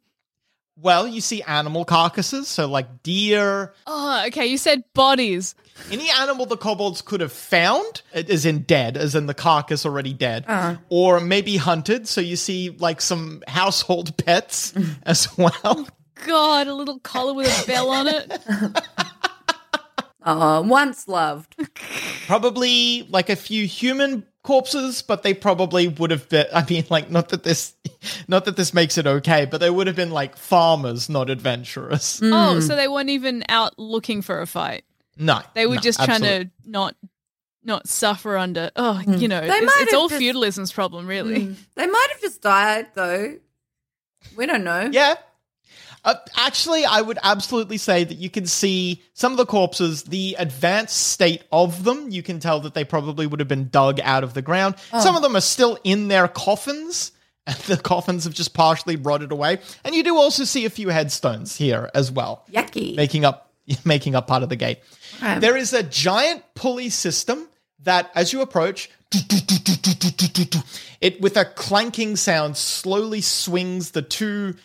Well, 0.76 1.08
you 1.08 1.22
see 1.22 1.44
animal 1.44 1.86
carcasses, 1.86 2.48
so 2.48 2.68
like 2.68 3.04
deer, 3.04 3.74
Oh, 3.86 4.24
okay. 4.28 4.48
You 4.48 4.58
said 4.58 4.84
bodies. 4.94 5.56
Any 5.92 6.10
animal 6.12 6.46
the 6.46 6.58
kobolds 6.58 7.02
could 7.02 7.22
have 7.22 7.32
found, 7.32 8.02
as 8.14 8.46
in 8.46 8.60
dead, 8.60 8.98
as 8.98 9.16
in 9.16 9.26
the 9.26 9.34
carcass 9.34 9.86
already 9.86 10.14
dead, 10.14 10.46
uh-huh. 10.48 10.78
or 10.90 11.20
maybe 11.20 11.58
hunted. 11.58 12.08
So 12.08 12.22
you 12.22 12.36
see 12.36 12.70
like 12.80 13.02
some 13.02 13.44
household 13.48 14.16
pets 14.26 14.74
as 15.04 15.36
well. 15.38 15.88
God, 16.26 16.68
a 16.68 16.74
little 16.74 17.00
collar 17.00 17.34
with 17.34 17.64
a 17.64 17.68
bell 17.68 17.90
on 17.90 18.08
it. 18.08 18.40
Oh, 20.26 20.62
once 20.62 21.08
loved. 21.08 21.56
Probably 22.28 23.06
like 23.10 23.30
a 23.30 23.36
few 23.36 23.66
human 23.66 24.26
corpses, 24.44 25.02
but 25.02 25.24
they 25.24 25.34
probably 25.34 25.88
would 25.88 26.12
have 26.12 26.30
been. 26.30 26.46
I 26.54 26.66
mean, 26.66 26.86
like 26.90 27.10
not 27.12 27.30
that 27.30 27.44
this, 27.44 27.74
not 28.28 28.46
that 28.46 28.56
this 28.56 28.74
makes 28.74 28.98
it 28.98 29.06
okay, 29.06 29.46
but 29.46 29.60
they 29.60 29.70
would 29.70 29.88
have 29.88 29.96
been 29.96 30.12
like 30.12 30.38
farmers, 30.38 31.10
not 31.10 31.30
adventurers. 31.30 32.22
Oh, 32.24 32.56
mm. 32.56 32.62
so 32.62 32.76
they 32.76 32.88
weren't 32.88 33.10
even 33.10 33.44
out 33.50 33.78
looking 33.78 34.22
for 34.22 34.40
a 34.40 34.48
fight. 34.48 34.86
No, 35.18 35.42
They 35.54 35.66
were 35.68 35.76
no, 35.76 35.82
just 35.82 35.98
trying 36.00 36.10
absolutely. 36.24 36.46
to 36.46 36.52
not 36.70 36.96
not 37.66 37.88
suffer 37.88 38.36
under. 38.38 38.72
Oh, 38.76 39.00
you 39.08 39.28
know, 39.28 39.40
They 39.42 39.48
it's, 39.48 39.66
might 39.66 39.82
it's 39.84 39.94
all 39.94 40.10
just- 40.10 40.20
feudalism's 40.20 40.72
problem, 40.74 41.08
really. 41.08 41.56
They 41.76 41.88
might 41.88 42.08
have 42.12 42.20
just 42.22 42.42
died 42.42 42.88
though. 42.94 43.38
We 44.36 44.46
don't 44.46 44.64
know. 44.64 44.90
Yeah. 44.92 45.16
Uh, 46.06 46.16
actually, 46.36 46.84
I 46.84 47.00
would 47.00 47.18
absolutely 47.24 47.78
say 47.78 48.04
that 48.04 48.16
you 48.18 48.30
can 48.30 48.46
see 48.46 49.02
some 49.14 49.32
of 49.32 49.38
the 49.38 49.46
corpses, 49.46 50.04
the 50.04 50.36
advanced 50.38 50.98
state 50.98 51.44
of 51.50 51.86
them. 51.86 52.10
You 52.10 52.22
can 52.22 52.42
tell 52.42 52.60
that 52.62 52.74
they 52.74 52.84
probably 52.84 53.26
would 53.26 53.40
have 53.40 53.48
been 53.48 53.70
dug 53.70 54.02
out 54.02 54.22
of 54.26 54.34
the 54.34 54.42
ground. 54.42 54.76
Some 55.00 55.16
of 55.16 55.22
them 55.22 55.34
are 55.38 55.42
still 55.42 55.78
in 55.86 56.10
their 56.10 56.28
coffins, 56.28 57.14
and 57.48 57.56
the 57.60 57.78
coffins 57.78 58.26
have 58.26 58.34
just 58.34 58.54
partially 58.54 58.98
rotted 58.98 59.32
away. 59.32 59.60
And 59.86 59.96
you 59.96 60.04
do 60.04 60.18
also 60.18 60.44
see 60.44 60.66
a 60.66 60.70
few 60.70 60.90
headstones 60.90 61.56
here 61.56 61.90
as 61.94 62.12
well, 62.12 62.44
Yucky. 62.52 62.98
making 62.98 63.24
up 63.24 63.53
making 63.86 64.16
up 64.16 64.28
part 64.28 64.44
of 64.44 64.50
the 64.50 64.56
gate. 64.56 64.80
There 65.40 65.58
is 65.58 65.74
a 65.74 65.84
giant 65.84 66.44
pulley 66.56 66.90
system 66.90 67.48
that, 67.80 68.12
as 68.16 68.34
you 68.34 68.42
approach, 68.42 68.90
it 71.02 71.22
with 71.22 71.38
a 71.38 71.46
clanking 71.46 72.16
sound 72.16 72.58
slowly 72.58 73.22
swings 73.22 73.92
the 73.92 74.02
two 74.02 74.56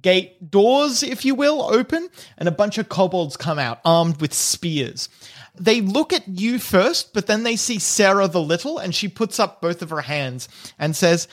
gate 0.00 0.50
doors, 0.50 1.02
if 1.02 1.24
you 1.24 1.34
will, 1.34 1.62
open, 1.62 2.08
and 2.38 2.48
a 2.48 2.52
bunch 2.52 2.78
of 2.78 2.88
kobolds 2.88 3.36
come 3.36 3.58
out 3.58 3.80
armed 3.84 4.20
with 4.20 4.32
spears. 4.32 5.08
They 5.54 5.80
look 5.80 6.12
at 6.12 6.26
you 6.26 6.58
first, 6.58 7.12
but 7.12 7.26
then 7.26 7.42
they 7.42 7.56
see 7.56 7.78
Sarah 7.78 8.26
the 8.26 8.40
Little, 8.40 8.78
and 8.78 8.94
she 8.94 9.08
puts 9.08 9.38
up 9.38 9.60
both 9.60 9.82
of 9.82 9.90
her 9.90 10.00
hands 10.00 10.48
and 10.78 10.96
says, 10.96 11.28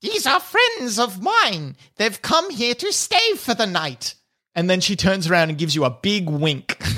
These 0.00 0.26
are 0.26 0.40
friends 0.40 0.98
of 0.98 1.22
mine. 1.22 1.76
They've 1.96 2.20
come 2.20 2.50
here 2.50 2.74
to 2.74 2.92
stay 2.92 3.34
for 3.36 3.54
the 3.54 3.66
night. 3.66 4.14
And 4.54 4.68
then 4.68 4.80
she 4.80 4.96
turns 4.96 5.28
around 5.28 5.48
and 5.48 5.58
gives 5.58 5.74
you 5.74 5.84
a 5.84 5.90
big 5.90 6.28
wink. 6.28 6.82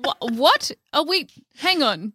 What? 0.00 0.16
What? 0.20 0.70
Oh 0.92 1.04
wait, 1.04 1.32
hang 1.56 1.82
on. 1.82 2.12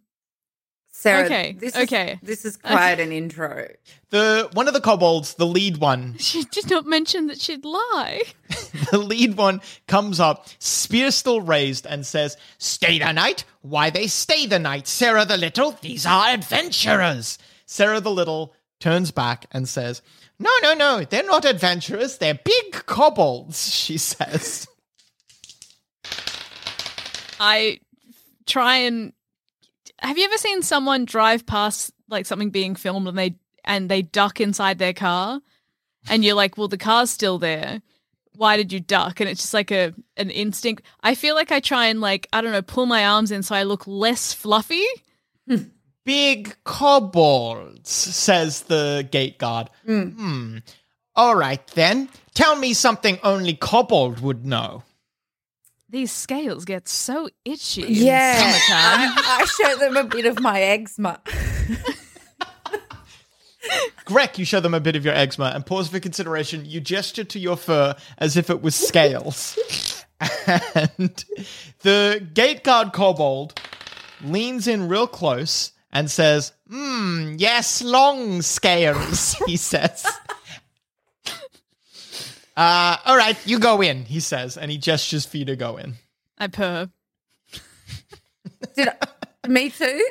Sarah, 0.90 1.26
Okay, 1.26 1.56
This 1.58 1.76
okay. 1.76 2.12
Is, 2.14 2.18
this 2.22 2.44
is 2.46 2.56
quite 2.56 2.98
an 2.98 3.12
intro. 3.12 3.68
The 4.10 4.48
one 4.54 4.68
of 4.68 4.74
the 4.74 4.80
kobolds, 4.80 5.34
the 5.34 5.44
lead 5.46 5.76
one, 5.76 6.16
She 6.18 6.44
did 6.44 6.70
not 6.70 6.86
mention 6.86 7.26
that 7.26 7.40
she'd 7.40 7.64
lie. 7.64 8.22
the 8.90 8.98
lead 8.98 9.36
one 9.36 9.60
comes 9.86 10.18
up, 10.18 10.46
spear 10.58 11.10
still 11.10 11.40
raised, 11.42 11.84
and 11.86 12.06
says, 12.06 12.36
Stay 12.58 12.98
the 13.00 13.12
night? 13.12 13.44
Why 13.60 13.90
they 13.90 14.06
stay 14.06 14.46
the 14.46 14.58
night? 14.58 14.86
Sarah 14.88 15.26
the 15.26 15.36
Little, 15.36 15.72
these 15.82 16.06
are 16.06 16.28
adventurers. 16.28 17.38
Sarah 17.66 18.00
the 18.00 18.10
Little 18.10 18.54
turns 18.80 19.10
back 19.10 19.46
and 19.52 19.68
says, 19.68 20.00
No, 20.38 20.50
no, 20.62 20.74
no, 20.74 21.04
they're 21.04 21.24
not 21.24 21.44
adventurers, 21.44 22.18
they're 22.18 22.38
big 22.42 22.72
kobolds, 22.86 23.72
she 23.72 23.98
says. 23.98 24.66
I 27.38 27.80
try 28.46 28.76
and 28.76 29.12
have 29.98 30.18
you 30.18 30.24
ever 30.24 30.36
seen 30.36 30.62
someone 30.62 31.04
drive 31.04 31.46
past 31.46 31.92
like 32.08 32.26
something 32.26 32.50
being 32.50 32.74
filmed 32.74 33.08
and 33.08 33.16
they 33.18 33.36
and 33.64 33.88
they 33.88 34.02
duck 34.02 34.40
inside 34.40 34.78
their 34.78 34.92
car? 34.92 35.40
And 36.08 36.24
you're 36.24 36.34
like 36.34 36.58
well 36.58 36.68
the 36.68 36.78
car's 36.78 37.10
still 37.10 37.38
there. 37.38 37.80
Why 38.36 38.56
did 38.56 38.72
you 38.72 38.80
duck? 38.80 39.20
And 39.20 39.28
it's 39.28 39.42
just 39.42 39.54
like 39.54 39.70
a 39.70 39.94
an 40.16 40.30
instinct. 40.30 40.84
I 41.00 41.14
feel 41.14 41.34
like 41.34 41.52
i 41.52 41.60
try 41.60 41.86
and 41.86 42.00
like 42.00 42.28
i 42.32 42.40
don't 42.40 42.52
know 42.52 42.62
pull 42.62 42.86
my 42.86 43.06
arms 43.06 43.30
in 43.30 43.42
so 43.42 43.54
i 43.54 43.62
look 43.62 43.86
less 43.86 44.32
fluffy 44.32 44.84
hmm. 45.48 45.64
Big 46.04 46.54
kobolds, 46.64 47.90
says 47.90 48.62
the 48.62 49.08
gate 49.10 49.38
guard. 49.38 49.70
Hmm. 49.86 50.58
All 51.16 51.34
right 51.36 51.66
then. 51.68 52.08
Tell 52.34 52.56
me 52.56 52.74
something 52.74 53.18
only 53.22 53.54
kobold 53.54 54.20
would 54.20 54.44
know. 54.44 54.82
these 55.88 56.10
scales 56.12 56.64
get 56.64 56.88
so 56.88 57.28
itchy 57.44 57.82
Yeah. 57.82 58.34
in 58.34 58.40
summertime 58.40 59.12
I, 59.16 59.38
I 59.40 59.44
show 59.46 59.76
them 59.78 59.96
a 59.96 60.04
bit 60.04 60.26
of 60.26 60.40
my 60.40 60.60
eczema. 60.60 61.20
Greg, 64.04 64.38
you 64.38 64.44
show 64.44 64.60
them 64.60 64.74
a 64.74 64.80
bit 64.80 64.96
of 64.96 65.04
your 65.04 65.14
eczema 65.14 65.52
and 65.54 65.64
paws 65.64 65.88
for 65.88 65.98
consideration. 66.00 66.66
You 66.66 66.80
gesture 66.80 67.24
to 67.24 67.38
your 67.38 67.56
fur 67.56 67.94
as 68.18 68.36
if 68.36 68.50
it 68.50 68.60
was 68.60 68.74
scales. 68.74 69.56
and 70.46 71.24
the 71.80 72.26
gate 72.34 72.62
guard 72.64 72.92
kobold 72.92 73.58
leans 74.22 74.66
in 74.68 74.88
real 74.88 75.06
close 75.06 75.72
and 75.94 76.10
says, 76.10 76.52
Hmm, 76.68 77.36
yes, 77.38 77.80
long 77.80 78.42
scales, 78.42 79.34
he 79.46 79.56
says. 79.56 80.04
Uh, 82.56 82.96
all 83.04 83.16
right, 83.16 83.36
you 83.44 83.58
go 83.58 83.80
in, 83.80 84.04
he 84.04 84.20
says, 84.20 84.56
and 84.56 84.70
he 84.70 84.78
gestures 84.78 85.26
for 85.26 85.38
you 85.38 85.44
to 85.44 85.56
go 85.56 85.76
in. 85.76 85.94
i 86.38 86.46
purr 86.46 86.88
Did 88.76 88.90
I, 88.90 89.48
me 89.48 89.70
too? 89.70 90.08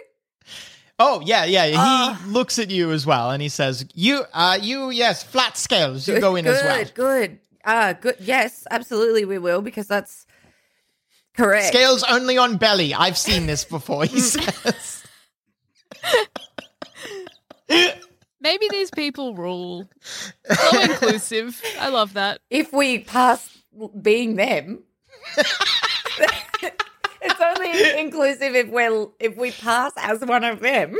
Oh, 0.99 1.21
yeah, 1.23 1.45
yeah, 1.45 1.63
yeah. 1.67 2.17
He 2.17 2.29
looks 2.29 2.59
at 2.59 2.69
you 2.69 2.91
as 2.91 3.05
well 3.05 3.31
and 3.31 3.41
he 3.41 3.47
says, 3.47 3.85
You, 3.93 4.23
uh, 4.33 4.59
you, 4.61 4.89
yes, 4.89 5.23
flat 5.23 5.57
scales, 5.57 6.05
you 6.05 6.19
go 6.19 6.35
in 6.35 6.43
good, 6.43 6.55
as 6.55 6.63
well. 6.63 6.85
Good. 6.93 7.39
Ah, 7.63 7.93
good. 7.93 8.17
Yes, 8.19 8.67
absolutely, 8.69 9.23
we 9.23 9.37
will 9.37 9.61
because 9.61 9.87
that's 9.87 10.25
correct. 11.37 11.67
Scales 11.67 12.03
only 12.03 12.37
on 12.37 12.57
belly. 12.57 12.93
I've 12.93 13.17
seen 13.17 13.45
this 13.45 13.63
before, 13.63 14.03
he 14.03 14.19
says. 14.19 15.02
Maybe 18.41 18.67
these 18.69 18.91
people 18.91 19.35
rule 19.35 19.89
so 20.45 20.81
inclusive 20.81 21.61
i 21.79 21.89
love 21.89 22.13
that 22.13 22.39
If 22.49 22.71
we 22.73 22.99
pass 22.99 23.49
being 24.01 24.35
them, 24.35 24.83
it's 25.35 27.41
only 27.41 27.99
inclusive 27.99 28.53
if 28.55 28.67
we're 28.69 29.07
if 29.19 29.35
we 29.35 29.49
pass 29.51 29.91
as 29.97 30.21
one 30.21 30.43
of 30.43 30.59
them. 30.59 30.95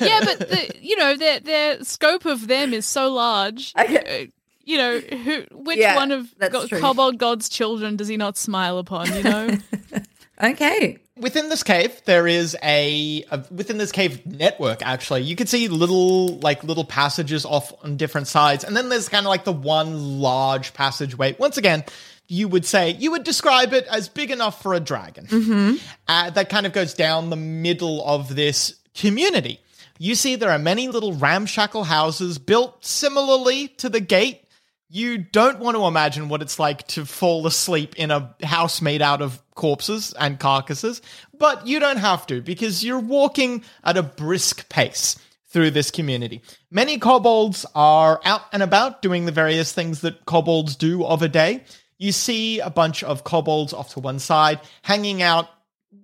yeah, 0.00 0.20
but 0.24 0.38
the, 0.40 0.70
you 0.80 0.96
know 0.96 1.16
their 1.16 1.38
their 1.40 1.84
scope 1.84 2.24
of 2.24 2.48
them 2.48 2.72
is 2.74 2.84
so 2.86 3.12
large. 3.12 3.72
Okay. 3.78 4.24
Uh, 4.24 4.30
You 4.64 4.76
know, 4.78 4.98
who 4.98 5.44
which 5.52 5.78
Yeah, 5.78 5.94
one 5.94 6.10
of 6.10 6.34
that's 6.38 6.52
go- 6.52 6.66
true. 6.66 6.80
kobold 6.80 7.18
god's 7.18 7.48
children 7.48 7.94
does 7.96 8.08
he 8.08 8.16
not 8.16 8.36
smile 8.36 8.78
upon? 8.78 9.14
You 9.14 9.22
know, 9.22 9.58
Okay. 10.42 10.98
Within 11.16 11.48
this 11.48 11.62
cave, 11.62 12.02
there 12.06 12.26
is 12.26 12.56
a, 12.60 13.24
a 13.30 13.44
within 13.52 13.78
this 13.78 13.92
cave 13.92 14.26
network. 14.26 14.84
Actually, 14.84 15.22
you 15.22 15.36
can 15.36 15.46
see 15.46 15.68
little 15.68 16.38
like 16.38 16.64
little 16.64 16.84
passages 16.84 17.44
off 17.44 17.72
on 17.84 17.96
different 17.96 18.26
sides, 18.26 18.64
and 18.64 18.76
then 18.76 18.88
there's 18.88 19.08
kind 19.08 19.24
of 19.24 19.30
like 19.30 19.44
the 19.44 19.52
one 19.52 20.20
large 20.20 20.74
passageway. 20.74 21.36
Once 21.38 21.56
again, 21.56 21.84
you 22.26 22.48
would 22.48 22.66
say 22.66 22.90
you 22.90 23.12
would 23.12 23.22
describe 23.22 23.72
it 23.72 23.86
as 23.86 24.08
big 24.08 24.32
enough 24.32 24.60
for 24.60 24.74
a 24.74 24.80
dragon. 24.80 25.78
Uh, 26.08 26.30
that 26.30 26.48
kind 26.48 26.66
of 26.66 26.72
goes 26.72 26.94
down 26.94 27.30
the 27.30 27.36
middle 27.36 28.04
of 28.04 28.34
this 28.34 28.74
community. 28.94 29.60
You 29.98 30.16
see, 30.16 30.34
there 30.34 30.50
are 30.50 30.58
many 30.58 30.88
little 30.88 31.12
ramshackle 31.12 31.84
houses 31.84 32.38
built 32.38 32.84
similarly 32.84 33.68
to 33.68 33.88
the 33.88 34.00
gate 34.00 34.43
you 34.88 35.18
don't 35.18 35.58
want 35.58 35.76
to 35.76 35.84
imagine 35.84 36.28
what 36.28 36.42
it's 36.42 36.58
like 36.58 36.86
to 36.88 37.04
fall 37.04 37.46
asleep 37.46 37.96
in 37.96 38.10
a 38.10 38.34
house 38.42 38.80
made 38.80 39.02
out 39.02 39.22
of 39.22 39.40
corpses 39.54 40.12
and 40.18 40.38
carcasses, 40.38 41.02
but 41.38 41.66
you 41.66 41.80
don't 41.80 41.98
have 41.98 42.26
to 42.28 42.40
because 42.40 42.84
you're 42.84 43.00
walking 43.00 43.64
at 43.82 43.96
a 43.96 44.02
brisk 44.02 44.68
pace 44.68 45.18
through 45.48 45.70
this 45.70 45.90
community. 45.90 46.42
Many 46.70 46.98
kobolds 46.98 47.64
are 47.74 48.20
out 48.24 48.42
and 48.52 48.62
about 48.62 49.02
doing 49.02 49.24
the 49.24 49.32
various 49.32 49.72
things 49.72 50.00
that 50.00 50.26
kobolds 50.26 50.76
do 50.76 51.04
of 51.04 51.22
a 51.22 51.28
day. 51.28 51.64
You 51.98 52.12
see 52.12 52.60
a 52.60 52.70
bunch 52.70 53.02
of 53.04 53.24
kobolds 53.24 53.72
off 53.72 53.94
to 53.94 54.00
one 54.00 54.18
side, 54.18 54.60
hanging 54.82 55.22
out 55.22 55.48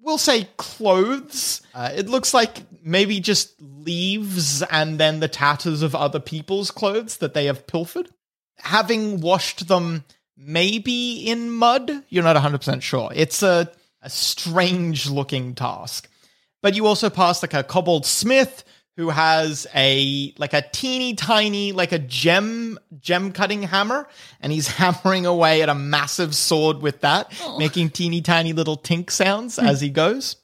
we'll 0.03 0.19
say 0.19 0.49
clothes. 0.57 1.62
Uh, 1.75 1.90
it 1.95 2.09
looks 2.09 2.35
like 2.35 2.62
maybe 2.83 3.21
just 3.21 3.55
leaves 3.61 4.62
and 4.62 4.99
then 4.99 5.21
the 5.21 5.29
tatters 5.29 5.83
of 5.83 5.95
other 5.95 6.21
people's 6.21 6.71
clothes 6.71 7.19
that 7.19 7.35
they 7.35 7.47
have 7.47 7.66
pilfered. 7.66 8.09
Having 8.62 9.20
washed 9.20 9.68
them 9.68 10.05
maybe 10.37 11.29
in 11.29 11.51
mud, 11.51 11.90
you're 12.09 12.25
not 12.25 12.37
100% 12.37 12.83
sure. 12.83 13.11
It's 13.14 13.42
a, 13.42 13.70
a 14.03 14.11
strange 14.11 15.09
looking 15.09 15.55
task. 15.55 16.09
But 16.62 16.75
you 16.75 16.87
also 16.87 17.11
pass 17.11 17.42
like 17.42 17.55
a 17.55 17.62
kobold 17.62 18.07
smith 18.07 18.64
who 18.96 19.09
has 19.09 19.66
a 19.75 20.35
like 20.37 20.53
a 20.53 20.61
teeny 20.61 21.14
tiny 21.14 21.73
like 21.73 21.92
a 21.92 21.99
gem 21.99 22.79
gem 22.99 23.33
cutting 23.33 23.62
hammer 23.62 24.07
and 24.42 24.53
he's 24.53 24.68
hammering 24.77 25.25
away 25.25 25.62
at 25.62 25.70
a 25.70 25.75
massive 25.75 26.35
sword 26.35 26.83
with 26.83 27.01
that 27.01 27.33
oh. 27.42 27.59
making 27.59 27.88
teeny 27.88 28.20
tiny 28.20 28.53
little 28.53 28.77
tink 28.77 29.11
sounds 29.11 29.59
as 29.59 29.81
he 29.81 29.88
goes 29.88 30.37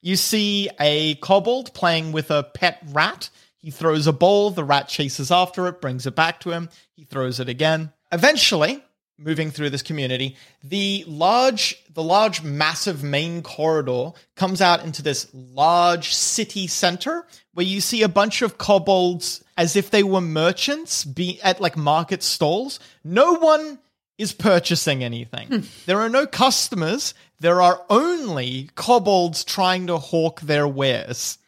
you 0.00 0.16
see 0.16 0.70
a 0.80 1.14
kobold 1.16 1.74
playing 1.74 2.10
with 2.10 2.30
a 2.30 2.42
pet 2.42 2.82
rat 2.92 3.28
he 3.62 3.70
throws 3.70 4.06
a 4.06 4.12
ball 4.12 4.50
the 4.50 4.64
rat 4.64 4.88
chases 4.88 5.30
after 5.30 5.66
it 5.66 5.80
brings 5.80 6.06
it 6.06 6.14
back 6.14 6.40
to 6.40 6.50
him 6.50 6.68
he 6.94 7.04
throws 7.04 7.40
it 7.40 7.48
again. 7.48 7.92
Eventually 8.12 8.82
moving 9.18 9.50
through 9.50 9.70
this 9.70 9.82
community 9.82 10.36
the 10.64 11.04
large 11.06 11.82
the 11.92 12.02
large 12.02 12.42
massive 12.42 13.02
main 13.02 13.42
corridor 13.42 14.12
comes 14.34 14.60
out 14.60 14.84
into 14.84 15.02
this 15.02 15.28
large 15.34 16.14
city 16.14 16.66
center 16.66 17.26
where 17.52 17.66
you 17.66 17.80
see 17.80 18.02
a 18.02 18.08
bunch 18.08 18.42
of 18.42 18.58
kobolds 18.58 19.44
as 19.56 19.76
if 19.76 19.90
they 19.90 20.02
were 20.02 20.20
merchants 20.20 21.04
be 21.04 21.38
at 21.42 21.60
like 21.60 21.76
market 21.76 22.22
stalls. 22.22 22.80
No 23.04 23.34
one 23.34 23.78
is 24.16 24.32
purchasing 24.32 25.04
anything. 25.04 25.48
Hmm. 25.48 25.60
There 25.86 26.00
are 26.00 26.08
no 26.08 26.26
customers. 26.26 27.14
There 27.40 27.60
are 27.60 27.82
only 27.90 28.70
kobolds 28.74 29.44
trying 29.44 29.86
to 29.88 29.98
hawk 29.98 30.40
their 30.40 30.66
wares 30.66 31.38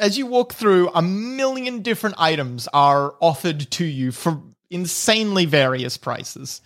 as 0.00 0.18
you 0.18 0.26
walk 0.26 0.52
through 0.54 0.90
a 0.94 1.02
million 1.02 1.82
different 1.82 2.16
items 2.18 2.68
are 2.72 3.14
offered 3.20 3.70
to 3.72 3.84
you 3.84 4.12
for 4.12 4.42
insanely 4.70 5.46
various 5.46 5.96
prices 5.96 6.60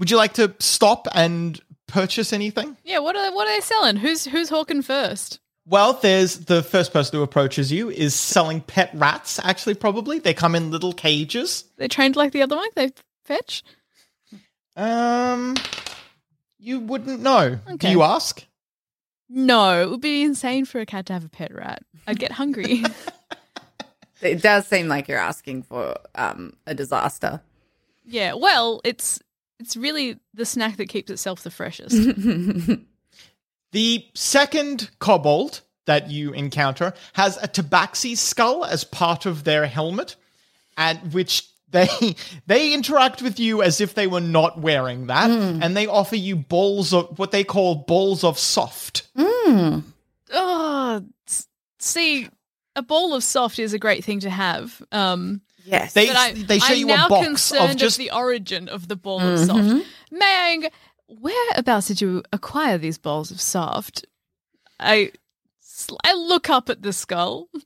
would 0.00 0.10
you 0.10 0.16
like 0.16 0.32
to 0.34 0.54
stop 0.58 1.06
and 1.14 1.60
purchase 1.86 2.32
anything? 2.32 2.76
Yeah, 2.84 2.98
what 2.98 3.14
are 3.16 3.32
what 3.32 3.46
are 3.46 3.54
they 3.54 3.60
selling? 3.60 3.96
Who's 3.96 4.24
who's 4.24 4.48
hawking 4.48 4.82
first? 4.82 5.38
Well, 5.66 5.92
there's 5.92 6.46
the 6.46 6.62
first 6.62 6.92
person 6.92 7.16
who 7.16 7.22
approaches 7.22 7.70
you 7.70 7.90
is 7.90 8.14
selling 8.14 8.60
pet 8.62 8.90
rats, 8.94 9.38
actually, 9.44 9.74
probably. 9.74 10.18
They 10.18 10.34
come 10.34 10.54
in 10.54 10.70
little 10.70 10.92
cages. 10.92 11.64
They 11.76 11.86
trained 11.86 12.16
like 12.16 12.32
the 12.32 12.42
other 12.42 12.56
one. 12.56 12.68
They 12.74 12.90
fetch. 13.24 13.62
Um, 14.74 15.56
you 16.58 16.80
wouldn't 16.80 17.20
know. 17.20 17.58
Do 17.76 17.88
you 17.88 18.02
ask? 18.02 18.44
No, 19.32 19.80
it 19.80 19.88
would 19.90 20.00
be 20.00 20.22
insane 20.22 20.64
for 20.64 20.80
a 20.80 20.86
cat 20.86 21.06
to 21.06 21.12
have 21.12 21.24
a 21.24 21.28
pet 21.28 21.54
rat. 21.54 21.84
I'd 22.06 22.18
get 22.18 22.32
hungry. 22.32 22.82
It 24.22 24.42
does 24.42 24.66
seem 24.66 24.86
like 24.86 25.08
you're 25.08 25.16
asking 25.16 25.62
for 25.62 25.96
um, 26.14 26.52
a 26.66 26.74
disaster. 26.74 27.40
yeah, 28.04 28.34
well, 28.34 28.82
it's 28.84 29.18
it's 29.58 29.78
really 29.78 30.18
the 30.34 30.44
snack 30.44 30.76
that 30.76 30.90
keeps 30.90 31.10
itself 31.10 31.42
the 31.42 31.50
freshest. 31.50 31.96
The 33.72 34.04
second 34.14 34.90
kobold 34.98 35.60
that 35.86 36.10
you 36.10 36.32
encounter 36.32 36.92
has 37.12 37.36
a 37.36 37.46
tabaxi 37.46 38.16
skull 38.16 38.64
as 38.64 38.82
part 38.82 39.26
of 39.26 39.44
their 39.44 39.66
helmet, 39.66 40.16
and 40.76 41.12
which 41.14 41.48
they 41.70 42.16
they 42.46 42.74
interact 42.74 43.22
with 43.22 43.38
you 43.38 43.62
as 43.62 43.80
if 43.80 43.94
they 43.94 44.06
were 44.06 44.20
not 44.20 44.58
wearing 44.58 45.06
that, 45.06 45.30
hmm. 45.30 45.62
and 45.62 45.76
they 45.76 45.86
offer 45.86 46.16
you 46.16 46.36
balls 46.36 46.92
of 46.92 47.18
what 47.18 47.30
they 47.30 47.44
call 47.44 47.74
balls 47.74 48.24
of 48.24 48.38
soft. 48.38 49.08
Hmm. 49.16 49.80
oh, 50.32 51.04
see, 51.78 52.28
a 52.76 52.82
ball 52.82 53.14
of 53.14 53.24
soft 53.24 53.58
is 53.58 53.72
a 53.72 53.78
great 53.78 54.04
thing 54.04 54.20
to 54.20 54.30
have. 54.30 54.82
Um, 54.92 55.42
Yes. 55.64 55.92
They 55.92 56.10
I, 56.10 56.32
they 56.32 56.58
show 56.58 56.72
I'm 56.72 56.78
you 56.78 56.86
now 56.86 57.06
a 57.06 57.08
box 57.08 57.26
concerned 57.26 57.72
of 57.72 57.76
just 57.76 57.98
the 57.98 58.10
origin 58.10 58.68
of 58.68 58.88
the 58.88 58.96
ball 58.96 59.20
of 59.20 59.38
soft. 59.38 59.60
Mm-hmm. 59.60 60.16
May 60.18 60.64
I? 60.64 60.70
Whereabouts 61.08 61.88
did 61.88 62.00
you 62.00 62.22
acquire 62.32 62.78
these 62.78 62.98
balls 62.98 63.30
of 63.30 63.40
soft? 63.40 64.06
I 64.78 65.12
I 66.04 66.14
look 66.14 66.50
up 66.50 66.68
at 66.68 66.82
the 66.82 66.92
skull. 66.92 67.48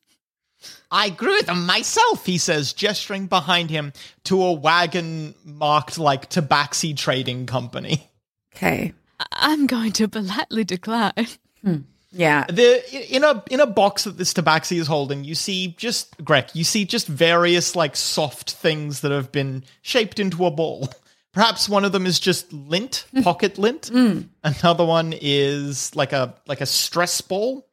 I 0.90 1.10
grew 1.10 1.40
them 1.42 1.66
myself, 1.66 2.24
he 2.26 2.38
says, 2.38 2.72
gesturing 2.72 3.26
behind 3.26 3.70
him 3.70 3.92
to 4.24 4.42
a 4.42 4.52
wagon 4.52 5.34
marked 5.44 5.98
like 5.98 6.30
Tabaxi 6.30 6.96
Trading 6.96 7.46
Company. 7.46 8.10
okay. 8.54 8.92
I- 9.18 9.26
I'm 9.32 9.66
going 9.66 9.92
to 9.92 10.08
politely 10.08 10.64
decline. 10.64 11.26
Hmm. 11.62 11.76
Yeah. 12.14 12.44
The 12.48 13.14
in 13.14 13.24
a 13.24 13.42
in 13.50 13.60
a 13.60 13.66
box 13.66 14.04
that 14.04 14.16
this 14.16 14.32
Tabaxi 14.32 14.78
is 14.78 14.86
holding, 14.86 15.24
you 15.24 15.34
see 15.34 15.74
just 15.76 16.16
Greg, 16.24 16.46
you 16.54 16.62
see 16.62 16.84
just 16.84 17.08
various 17.08 17.74
like 17.74 17.96
soft 17.96 18.52
things 18.52 19.00
that 19.00 19.10
have 19.10 19.32
been 19.32 19.64
shaped 19.82 20.20
into 20.20 20.46
a 20.46 20.50
ball. 20.50 20.88
Perhaps 21.32 21.68
one 21.68 21.84
of 21.84 21.90
them 21.90 22.06
is 22.06 22.20
just 22.20 22.52
lint, 22.52 23.06
hmm. 23.10 23.22
pocket 23.22 23.58
lint. 23.58 23.88
Hmm. 23.88 24.20
Another 24.44 24.84
one 24.84 25.12
is 25.20 25.94
like 25.96 26.12
a 26.12 26.34
like 26.46 26.60
a 26.60 26.66
stress 26.66 27.20
ball. 27.20 27.66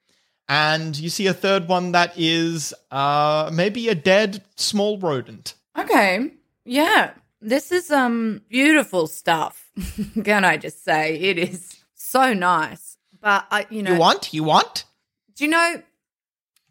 And 0.52 1.00
you 1.00 1.10
see 1.10 1.28
a 1.28 1.34
third 1.34 1.70
one 1.70 1.94
that 1.94 2.12
is 2.18 2.74
uh 2.92 3.50
maybe 3.54 3.88
a 3.88 3.96
dead 3.96 4.44
small 4.58 4.98
rodent. 5.00 5.54
Okay. 5.80 6.34
Yeah. 6.66 7.12
This 7.40 7.72
is 7.72 7.90
um 7.90 8.42
beautiful 8.50 9.08
stuff. 9.08 9.72
Can 10.26 10.44
I 10.44 10.58
just 10.58 10.84
say 10.84 11.16
it 11.16 11.38
is 11.38 11.78
so 11.96 12.34
nice. 12.34 12.98
But 13.22 13.48
I 13.50 13.66
you 13.70 13.82
know 13.82 13.94
You 13.94 14.00
want? 14.00 14.34
You 14.34 14.44
want? 14.44 14.84
Do 15.38 15.46
you 15.46 15.50
know 15.52 15.82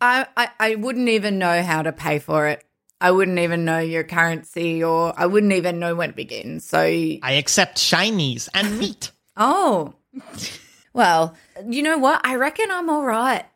I, 0.02 0.26
I 0.36 0.48
I 0.60 0.74
wouldn't 0.74 1.08
even 1.08 1.38
know 1.38 1.62
how 1.62 1.80
to 1.80 1.90
pay 1.90 2.18
for 2.18 2.48
it. 2.48 2.62
I 3.00 3.12
wouldn't 3.12 3.38
even 3.38 3.64
know 3.64 3.78
your 3.78 4.04
currency 4.04 4.84
or 4.84 5.14
I 5.18 5.24
wouldn't 5.24 5.54
even 5.54 5.78
know 5.78 5.94
when 5.94 6.10
to 6.10 6.14
begin. 6.14 6.60
So 6.60 6.80
I 6.80 7.32
accept 7.32 7.78
shinies 7.78 8.50
and 8.52 8.78
meat. 8.78 9.10
Oh. 9.36 9.94
well, 10.92 11.34
you 11.66 11.82
know 11.82 11.96
what? 11.96 12.20
I 12.24 12.34
reckon 12.34 12.70
I'm 12.70 12.90
all 12.90 13.04
right. 13.04 13.46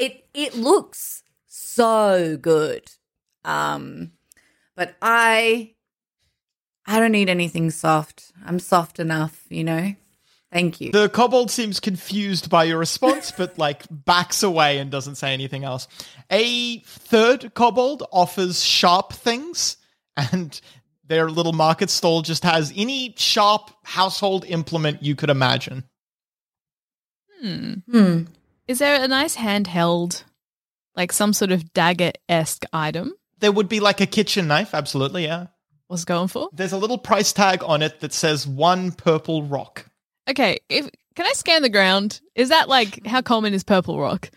It 0.00 0.26
it 0.34 0.54
looks 0.54 1.22
so 1.46 2.38
good. 2.40 2.90
Um 3.44 4.12
but 4.74 4.96
I 5.00 5.74
I 6.86 6.98
don't 6.98 7.12
need 7.12 7.28
anything 7.28 7.70
soft. 7.70 8.32
I'm 8.44 8.58
soft 8.58 8.98
enough, 8.98 9.44
you 9.48 9.62
know. 9.62 9.94
Thank 10.52 10.80
you. 10.80 10.90
The 10.90 11.08
kobold 11.08 11.50
seems 11.50 11.78
confused 11.78 12.50
by 12.50 12.64
your 12.64 12.78
response, 12.78 13.30
but 13.36 13.58
like 13.58 13.84
backs 13.90 14.42
away 14.42 14.78
and 14.78 14.90
doesn't 14.90 15.14
say 15.14 15.32
anything 15.32 15.64
else. 15.64 15.86
A 16.30 16.80
third 16.80 17.54
kobold 17.54 18.02
offers 18.10 18.64
sharp 18.64 19.12
things, 19.12 19.76
and 20.16 20.60
their 21.06 21.30
little 21.30 21.52
market 21.52 21.90
stall 21.90 22.22
just 22.22 22.42
has 22.42 22.72
any 22.74 23.14
sharp 23.16 23.70
household 23.84 24.44
implement 24.46 25.02
you 25.02 25.14
could 25.14 25.30
imagine. 25.30 25.84
Hmm. 27.40 27.74
Hmm. 27.90 28.22
Is 28.70 28.78
there 28.78 29.02
a 29.02 29.08
nice 29.08 29.34
handheld, 29.34 30.22
like 30.94 31.10
some 31.10 31.32
sort 31.32 31.50
of 31.50 31.72
dagger 31.72 32.12
esque 32.28 32.64
item? 32.72 33.12
There 33.40 33.50
would 33.50 33.68
be 33.68 33.80
like 33.80 34.00
a 34.00 34.06
kitchen 34.06 34.46
knife, 34.46 34.74
absolutely, 34.74 35.24
yeah. 35.24 35.48
Was 35.88 36.04
going 36.04 36.28
for? 36.28 36.50
There's 36.52 36.70
a 36.70 36.76
little 36.78 36.96
price 36.96 37.32
tag 37.32 37.64
on 37.64 37.82
it 37.82 37.98
that 37.98 38.12
says 38.12 38.46
one 38.46 38.92
purple 38.92 39.42
rock. 39.42 39.86
Okay, 40.28 40.58
if 40.68 40.88
can 41.16 41.26
I 41.26 41.32
scan 41.32 41.62
the 41.62 41.68
ground? 41.68 42.20
Is 42.36 42.50
that 42.50 42.68
like 42.68 43.04
how 43.04 43.22
common 43.22 43.54
is 43.54 43.64
purple 43.64 43.98
rock? 43.98 44.30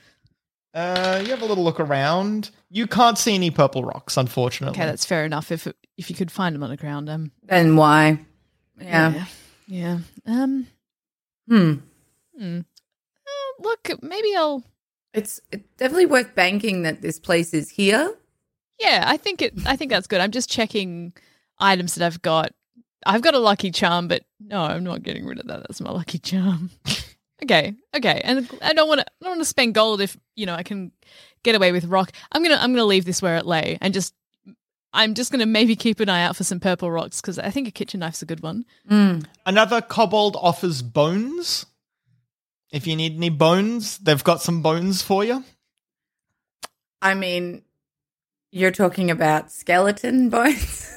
Uh, 0.74 1.22
you 1.24 1.30
have 1.30 1.44
a 1.44 1.46
little 1.46 1.64
look 1.64 1.80
around. 1.80 2.50
You 2.72 2.88
can't 2.88 3.20
see 3.20 3.36
any 3.36 3.52
purple 3.52 3.84
rocks, 3.84 4.18
unfortunately. 4.18 4.76
Okay, 4.76 4.88
that's 4.90 5.06
fair 5.06 5.26
enough. 5.26 5.52
If 5.52 5.68
if 5.96 6.10
you 6.10 6.16
could 6.16 6.32
find 6.32 6.56
them 6.56 6.64
on 6.64 6.72
the 6.72 6.78
ground, 6.78 7.08
um, 7.08 7.32
Then 7.44 7.76
why? 7.76 8.18
Yeah. 8.82 9.14
yeah, 9.14 9.26
yeah. 9.68 9.98
Um, 10.26 10.66
Hmm. 11.48 11.74
uh, 12.42 12.62
look, 13.64 13.90
maybe 14.02 14.36
I'll. 14.36 14.64
It's, 15.14 15.40
it's 15.52 15.68
definitely 15.78 16.08
worth 16.08 16.34
banking 16.36 16.84
that 16.84 17.02
this 17.02 17.20
place 17.20 17.54
is 17.54 17.70
here. 17.70 18.16
Yeah, 18.80 19.04
I 19.06 19.18
think 19.18 19.42
it. 19.42 19.54
I 19.66 19.76
think 19.76 19.92
that's 19.92 20.08
good. 20.08 20.22
I'm 20.22 20.32
just 20.32 20.50
checking 20.50 21.14
items 21.60 21.96
that 21.96 22.06
I've 22.06 22.22
got. 22.22 22.52
I've 23.06 23.22
got 23.22 23.34
a 23.34 23.40
lucky 23.40 23.72
charm, 23.72 24.08
but 24.08 24.24
no, 24.40 24.62
I'm 24.62 24.84
not 24.84 25.04
getting 25.04 25.26
rid 25.26 25.40
of 25.40 25.48
that. 25.48 25.62
That's 25.62 25.82
my 25.82 25.92
lucky 25.92 26.20
charm. 26.20 26.72
okay, 27.44 27.74
okay, 27.96 28.22
and 28.24 28.50
I 28.62 28.74
don't 28.74 28.88
want 28.88 29.02
to. 29.02 29.06
I 29.06 29.26
don't 29.26 29.32
want 29.32 29.42
to 29.42 29.46
spend 29.46 29.76
gold 29.76 30.02
if 30.02 30.18
you 30.36 30.46
know 30.46 30.56
I 30.56 30.64
can 30.64 30.92
get 31.44 31.56
away 31.56 31.72
with 31.72 31.86
rock. 31.86 32.12
I'm 32.32 32.44
gonna. 32.44 32.56
I'm 32.56 32.74
gonna 32.74 32.86
leave 32.86 33.06
this 33.06 33.22
where 33.22 33.38
it 33.38 33.46
lay 33.46 33.78
and 33.82 33.94
just. 33.94 34.14
I'm 34.96 35.16
just 35.16 35.32
gonna 35.32 35.48
maybe 35.48 35.76
keep 35.76 36.00
an 36.02 36.10
eye 36.10 36.24
out 36.24 36.36
for 36.36 36.44
some 36.44 36.60
purple 36.60 36.92
rocks 36.92 37.20
because 37.20 37.40
I 37.40 37.50
think 37.50 37.68
a 37.68 37.72
kitchen 37.72 38.00
knife's 38.02 38.22
a 38.22 38.28
good 38.28 38.44
one. 38.44 38.66
Hmm. 38.88 39.20
Another 39.46 39.82
kobold 39.82 40.38
offers 40.40 40.82
bones. 40.82 41.66
If 42.74 42.88
you 42.88 42.96
need 42.96 43.16
any 43.16 43.30
bones, 43.30 44.00
they've 44.00 44.24
got 44.24 44.42
some 44.42 44.64
bones 44.64 45.04
for 45.04 45.24
you. 45.24 45.44
I 47.04 47.14
mean, 47.14 47.62
you're 48.52 48.72
talking 48.72 49.12
about 49.12 49.52
skeleton 49.52 50.30
bones? 50.32 50.90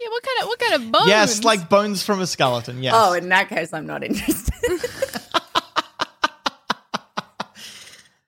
Yeah, 0.00 0.08
what 0.08 0.22
kind 0.22 0.40
of 0.40 0.46
what 0.48 0.58
kind 0.58 0.74
of 0.74 0.90
bones? 0.90 1.08
Yes, 1.08 1.44
like 1.44 1.68
bones 1.68 2.02
from 2.02 2.22
a 2.22 2.26
skeleton. 2.26 2.82
Yes. 2.82 2.94
Oh, 2.96 3.12
in 3.12 3.28
that 3.28 3.50
case, 3.50 3.74
I'm 3.74 3.86
not 3.86 4.02
interested. 4.02 4.54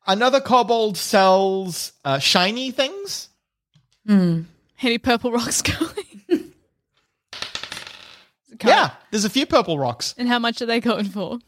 Another 0.07 0.41
kobold 0.41 0.99
sells 0.99 1.93
uh, 2.05 2.19
shiny 2.19 2.73
things. 2.73 3.31
Hmm. 4.07 4.43
Any 4.83 4.99
purple 4.99 5.33
rocks 5.33 5.63
going? 6.29 6.53
Yeah, 8.65 8.91
there's 9.11 9.25
a 9.25 9.31
few 9.31 9.47
purple 9.47 9.79
rocks. 9.79 10.15
And 10.19 10.29
how 10.29 10.39
much 10.39 10.61
are 10.61 10.67
they 10.67 10.79
going 10.81 11.07
for? 11.07 11.39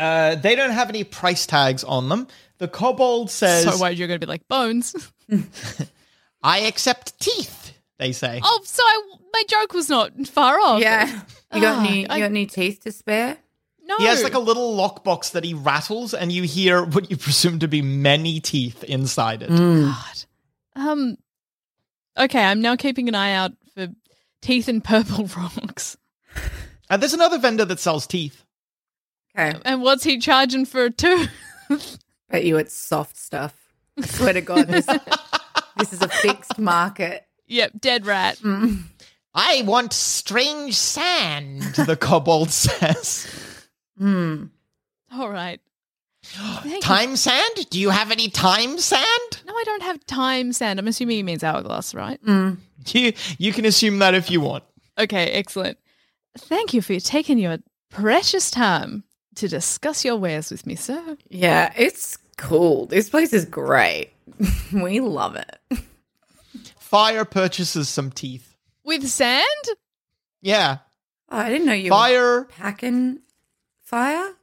Uh, 0.00 0.34
they 0.36 0.54
don't 0.54 0.70
have 0.70 0.88
any 0.88 1.04
price 1.04 1.46
tags 1.46 1.84
on 1.84 2.08
them. 2.08 2.26
The 2.58 2.68
kobold 2.68 3.30
says, 3.30 3.64
so 3.64 3.78
worried 3.80 3.98
you're 3.98 4.08
going 4.08 4.18
to 4.20 4.26
be 4.26 4.30
like 4.30 4.48
bones. 4.48 4.94
I 6.42 6.60
accept 6.60 7.18
teeth, 7.20 7.72
they 7.98 8.12
say. 8.12 8.40
oh, 8.42 8.60
so 8.64 8.82
I, 8.82 9.02
my 9.32 9.42
joke 9.48 9.72
was 9.74 9.88
not 9.88 10.12
far 10.26 10.58
off. 10.58 10.80
Yeah. 10.80 11.06
You 11.52 11.60
got 11.60 11.78
Ah, 11.78 11.86
any? 11.86 12.00
You 12.00 12.06
I- 12.08 12.18
got 12.18 12.24
any 12.26 12.46
teeth 12.46 12.80
to 12.84 12.92
spare? 12.92 13.36
No. 13.82 13.96
He 13.98 14.04
has 14.04 14.22
like 14.22 14.34
a 14.34 14.38
little 14.38 14.76
lockbox 14.76 15.32
that 15.32 15.42
he 15.42 15.52
rattles, 15.52 16.14
and 16.14 16.30
you 16.30 16.44
hear 16.44 16.84
what 16.84 17.10
you 17.10 17.16
presume 17.16 17.58
to 17.58 17.66
be 17.66 17.82
many 17.82 18.38
teeth 18.38 18.84
inside 18.84 19.42
it. 19.42 19.48
God. 19.50 20.24
Um. 20.76 21.16
Okay, 22.16 22.42
I'm 22.42 22.60
now 22.60 22.76
keeping 22.76 23.08
an 23.08 23.14
eye 23.16 23.32
out 23.32 23.52
for 23.74 23.88
teeth 24.42 24.68
and 24.68 24.82
purple 24.84 25.24
rocks. 25.36 25.96
And 26.88 27.02
there's 27.02 27.14
another 27.14 27.38
vendor 27.38 27.64
that 27.64 27.80
sells 27.80 28.06
teeth. 28.06 28.44
Okay. 29.38 29.58
And 29.64 29.82
what's 29.82 30.04
he 30.04 30.18
charging 30.18 30.64
for 30.64 30.84
a 30.84 30.90
tooth? 30.90 31.30
Bet 32.30 32.44
you 32.44 32.56
it's 32.56 32.74
soft 32.74 33.16
stuff. 33.16 33.54
I 33.98 34.06
swear 34.06 34.32
to 34.32 34.40
God, 34.40 34.68
this, 34.68 34.86
this 35.76 35.92
is 35.92 36.02
a 36.02 36.08
fixed 36.08 36.58
market. 36.58 37.26
yep, 37.46 37.72
dead 37.78 38.06
rat. 38.06 38.40
I 39.34 39.62
want 39.64 39.92
strange 39.92 40.74
sand, 40.76 41.62
the 41.62 41.96
kobold 41.96 42.50
says. 42.50 43.66
Hmm. 43.98 44.46
All 45.12 45.30
right. 45.30 45.60
Thank 46.22 46.74
you. 46.74 46.80
Time 46.80 47.16
sand? 47.16 47.70
Do 47.70 47.80
you 47.80 47.90
have 47.90 48.10
any 48.10 48.28
time 48.28 48.78
sand? 48.78 49.42
No, 49.46 49.54
I 49.54 49.62
don't 49.64 49.82
have 49.82 50.04
time 50.06 50.52
sand. 50.52 50.78
I'm 50.78 50.88
assuming 50.88 51.16
he 51.16 51.22
means 51.22 51.44
hourglass, 51.44 51.94
right? 51.94 52.20
You, 52.24 53.12
you 53.38 53.52
can 53.52 53.64
assume 53.64 53.98
that 53.98 54.14
if 54.14 54.30
you 54.30 54.40
want. 54.40 54.64
Okay, 54.98 55.26
excellent. 55.30 55.78
Thank 56.38 56.74
you 56.74 56.82
for 56.82 56.98
taking 57.00 57.38
your 57.38 57.58
precious 57.90 58.50
time 58.50 59.04
to 59.40 59.48
discuss 59.48 60.04
your 60.04 60.16
wares 60.16 60.50
with 60.50 60.66
me, 60.66 60.76
sir. 60.76 61.16
Yeah, 61.28 61.72
it's 61.76 62.18
cool. 62.36 62.86
This 62.86 63.08
place 63.08 63.32
is 63.32 63.44
great. 63.44 64.12
we 64.72 65.00
love 65.00 65.36
it. 65.36 65.78
Fire 66.78 67.24
purchases 67.24 67.88
some 67.88 68.10
teeth. 68.10 68.54
With 68.84 69.06
sand? 69.08 69.46
Yeah. 70.42 70.78
Oh, 71.30 71.38
I 71.38 71.48
didn't 71.48 71.66
know 71.66 71.72
you 71.72 71.90
were 71.90 71.96
Fire 71.96 72.44
packing 72.44 73.20
fire. 73.82 74.34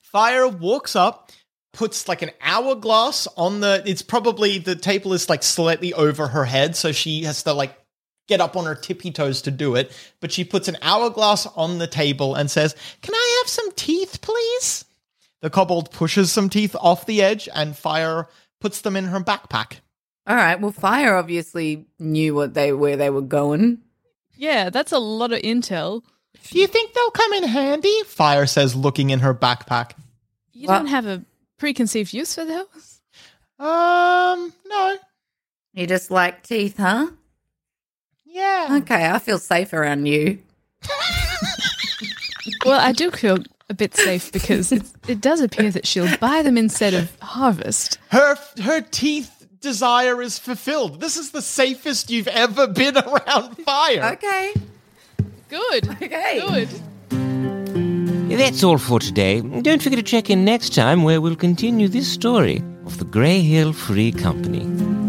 Fire 0.00 0.46
walks 0.46 0.94
up, 0.94 1.32
puts 1.72 2.06
like 2.08 2.22
an 2.22 2.30
hourglass 2.40 3.26
on 3.36 3.60
the. 3.60 3.82
It's 3.86 4.02
probably 4.02 4.58
the 4.58 4.76
table 4.76 5.12
is 5.12 5.28
like 5.28 5.42
slightly 5.42 5.92
over 5.92 6.28
her 6.28 6.44
head, 6.44 6.76
so 6.76 6.92
she 6.92 7.24
has 7.24 7.42
to 7.44 7.52
like 7.52 7.76
get 8.28 8.40
up 8.40 8.56
on 8.56 8.64
her 8.64 8.74
tippy 8.74 9.10
toes 9.10 9.42
to 9.42 9.50
do 9.50 9.74
it. 9.74 9.92
But 10.20 10.32
she 10.32 10.44
puts 10.44 10.68
an 10.68 10.76
hourglass 10.82 11.46
on 11.56 11.78
the 11.78 11.86
table 11.86 12.34
and 12.34 12.50
says, 12.50 12.74
Can 13.02 13.14
I 13.14 13.40
have 13.42 13.50
some 13.50 13.70
teeth, 13.72 14.20
please? 14.22 14.84
The 15.40 15.50
kobold 15.50 15.90
pushes 15.90 16.32
some 16.32 16.48
teeth 16.48 16.74
off 16.80 17.04
the 17.06 17.20
edge, 17.22 17.48
and 17.54 17.76
Fire 17.76 18.28
puts 18.60 18.80
them 18.80 18.96
in 18.96 19.04
her 19.04 19.20
backpack. 19.20 19.78
All 20.26 20.36
right. 20.36 20.58
Well, 20.58 20.72
fire 20.72 21.16
obviously 21.16 21.84
knew 21.98 22.34
what 22.34 22.54
they 22.54 22.72
where 22.72 22.96
they 22.96 23.10
were 23.10 23.20
going. 23.20 23.82
Yeah, 24.36 24.70
that's 24.70 24.92
a 24.92 24.98
lot 24.98 25.32
of 25.32 25.40
intel. 25.42 26.02
Do 26.50 26.58
you 26.58 26.66
think 26.66 26.94
they'll 26.94 27.10
come 27.10 27.32
in 27.34 27.44
handy? 27.44 27.94
Fire 28.06 28.46
says, 28.46 28.74
looking 28.74 29.10
in 29.10 29.20
her 29.20 29.34
backpack. 29.34 29.92
You 30.52 30.68
Well- 30.68 30.78
don't 30.78 30.86
have 30.86 31.06
a 31.06 31.24
preconceived 31.58 32.12
use 32.14 32.34
for 32.34 32.44
those? 32.46 33.00
Um, 33.58 34.52
no. 34.66 34.96
You 35.74 35.86
just 35.86 36.10
like 36.10 36.42
teeth, 36.42 36.76
huh? 36.78 37.08
Yeah. 38.34 38.78
Okay, 38.82 39.08
I 39.08 39.20
feel 39.20 39.38
safe 39.38 39.72
around 39.72 40.06
you. 40.06 40.38
Well, 42.66 42.80
I 42.80 42.90
do 42.90 43.12
feel 43.12 43.38
a 43.70 43.74
bit 43.74 43.94
safe 43.94 44.32
because 44.32 44.72
it, 44.72 44.82
it 45.06 45.20
does 45.20 45.40
appear 45.40 45.70
that 45.70 45.86
she'll 45.86 46.16
buy 46.18 46.42
them 46.42 46.58
instead 46.58 46.94
of 46.94 47.16
harvest. 47.20 47.98
Her 48.10 48.36
her 48.62 48.80
teeth 48.80 49.46
desire 49.60 50.20
is 50.20 50.38
fulfilled. 50.40 51.00
This 51.00 51.16
is 51.16 51.30
the 51.30 51.42
safest 51.42 52.10
you've 52.10 52.26
ever 52.28 52.66
been 52.66 52.96
around 53.06 53.56
fire. 53.64 54.12
Okay. 54.14 54.52
Good. 55.48 55.88
Okay. 56.02 56.40
Good. 56.40 56.68
That's 58.36 58.64
all 58.64 58.78
for 58.78 58.98
today. 58.98 59.42
Don't 59.42 59.80
forget 59.80 59.98
to 59.98 60.02
check 60.02 60.28
in 60.28 60.44
next 60.44 60.74
time 60.74 61.04
where 61.04 61.20
we'll 61.20 61.36
continue 61.36 61.86
this 61.86 62.10
story 62.10 62.64
of 62.84 62.98
the 62.98 63.04
Grey 63.04 63.40
Hill 63.42 63.72
Free 63.72 64.10
Company. 64.10 65.03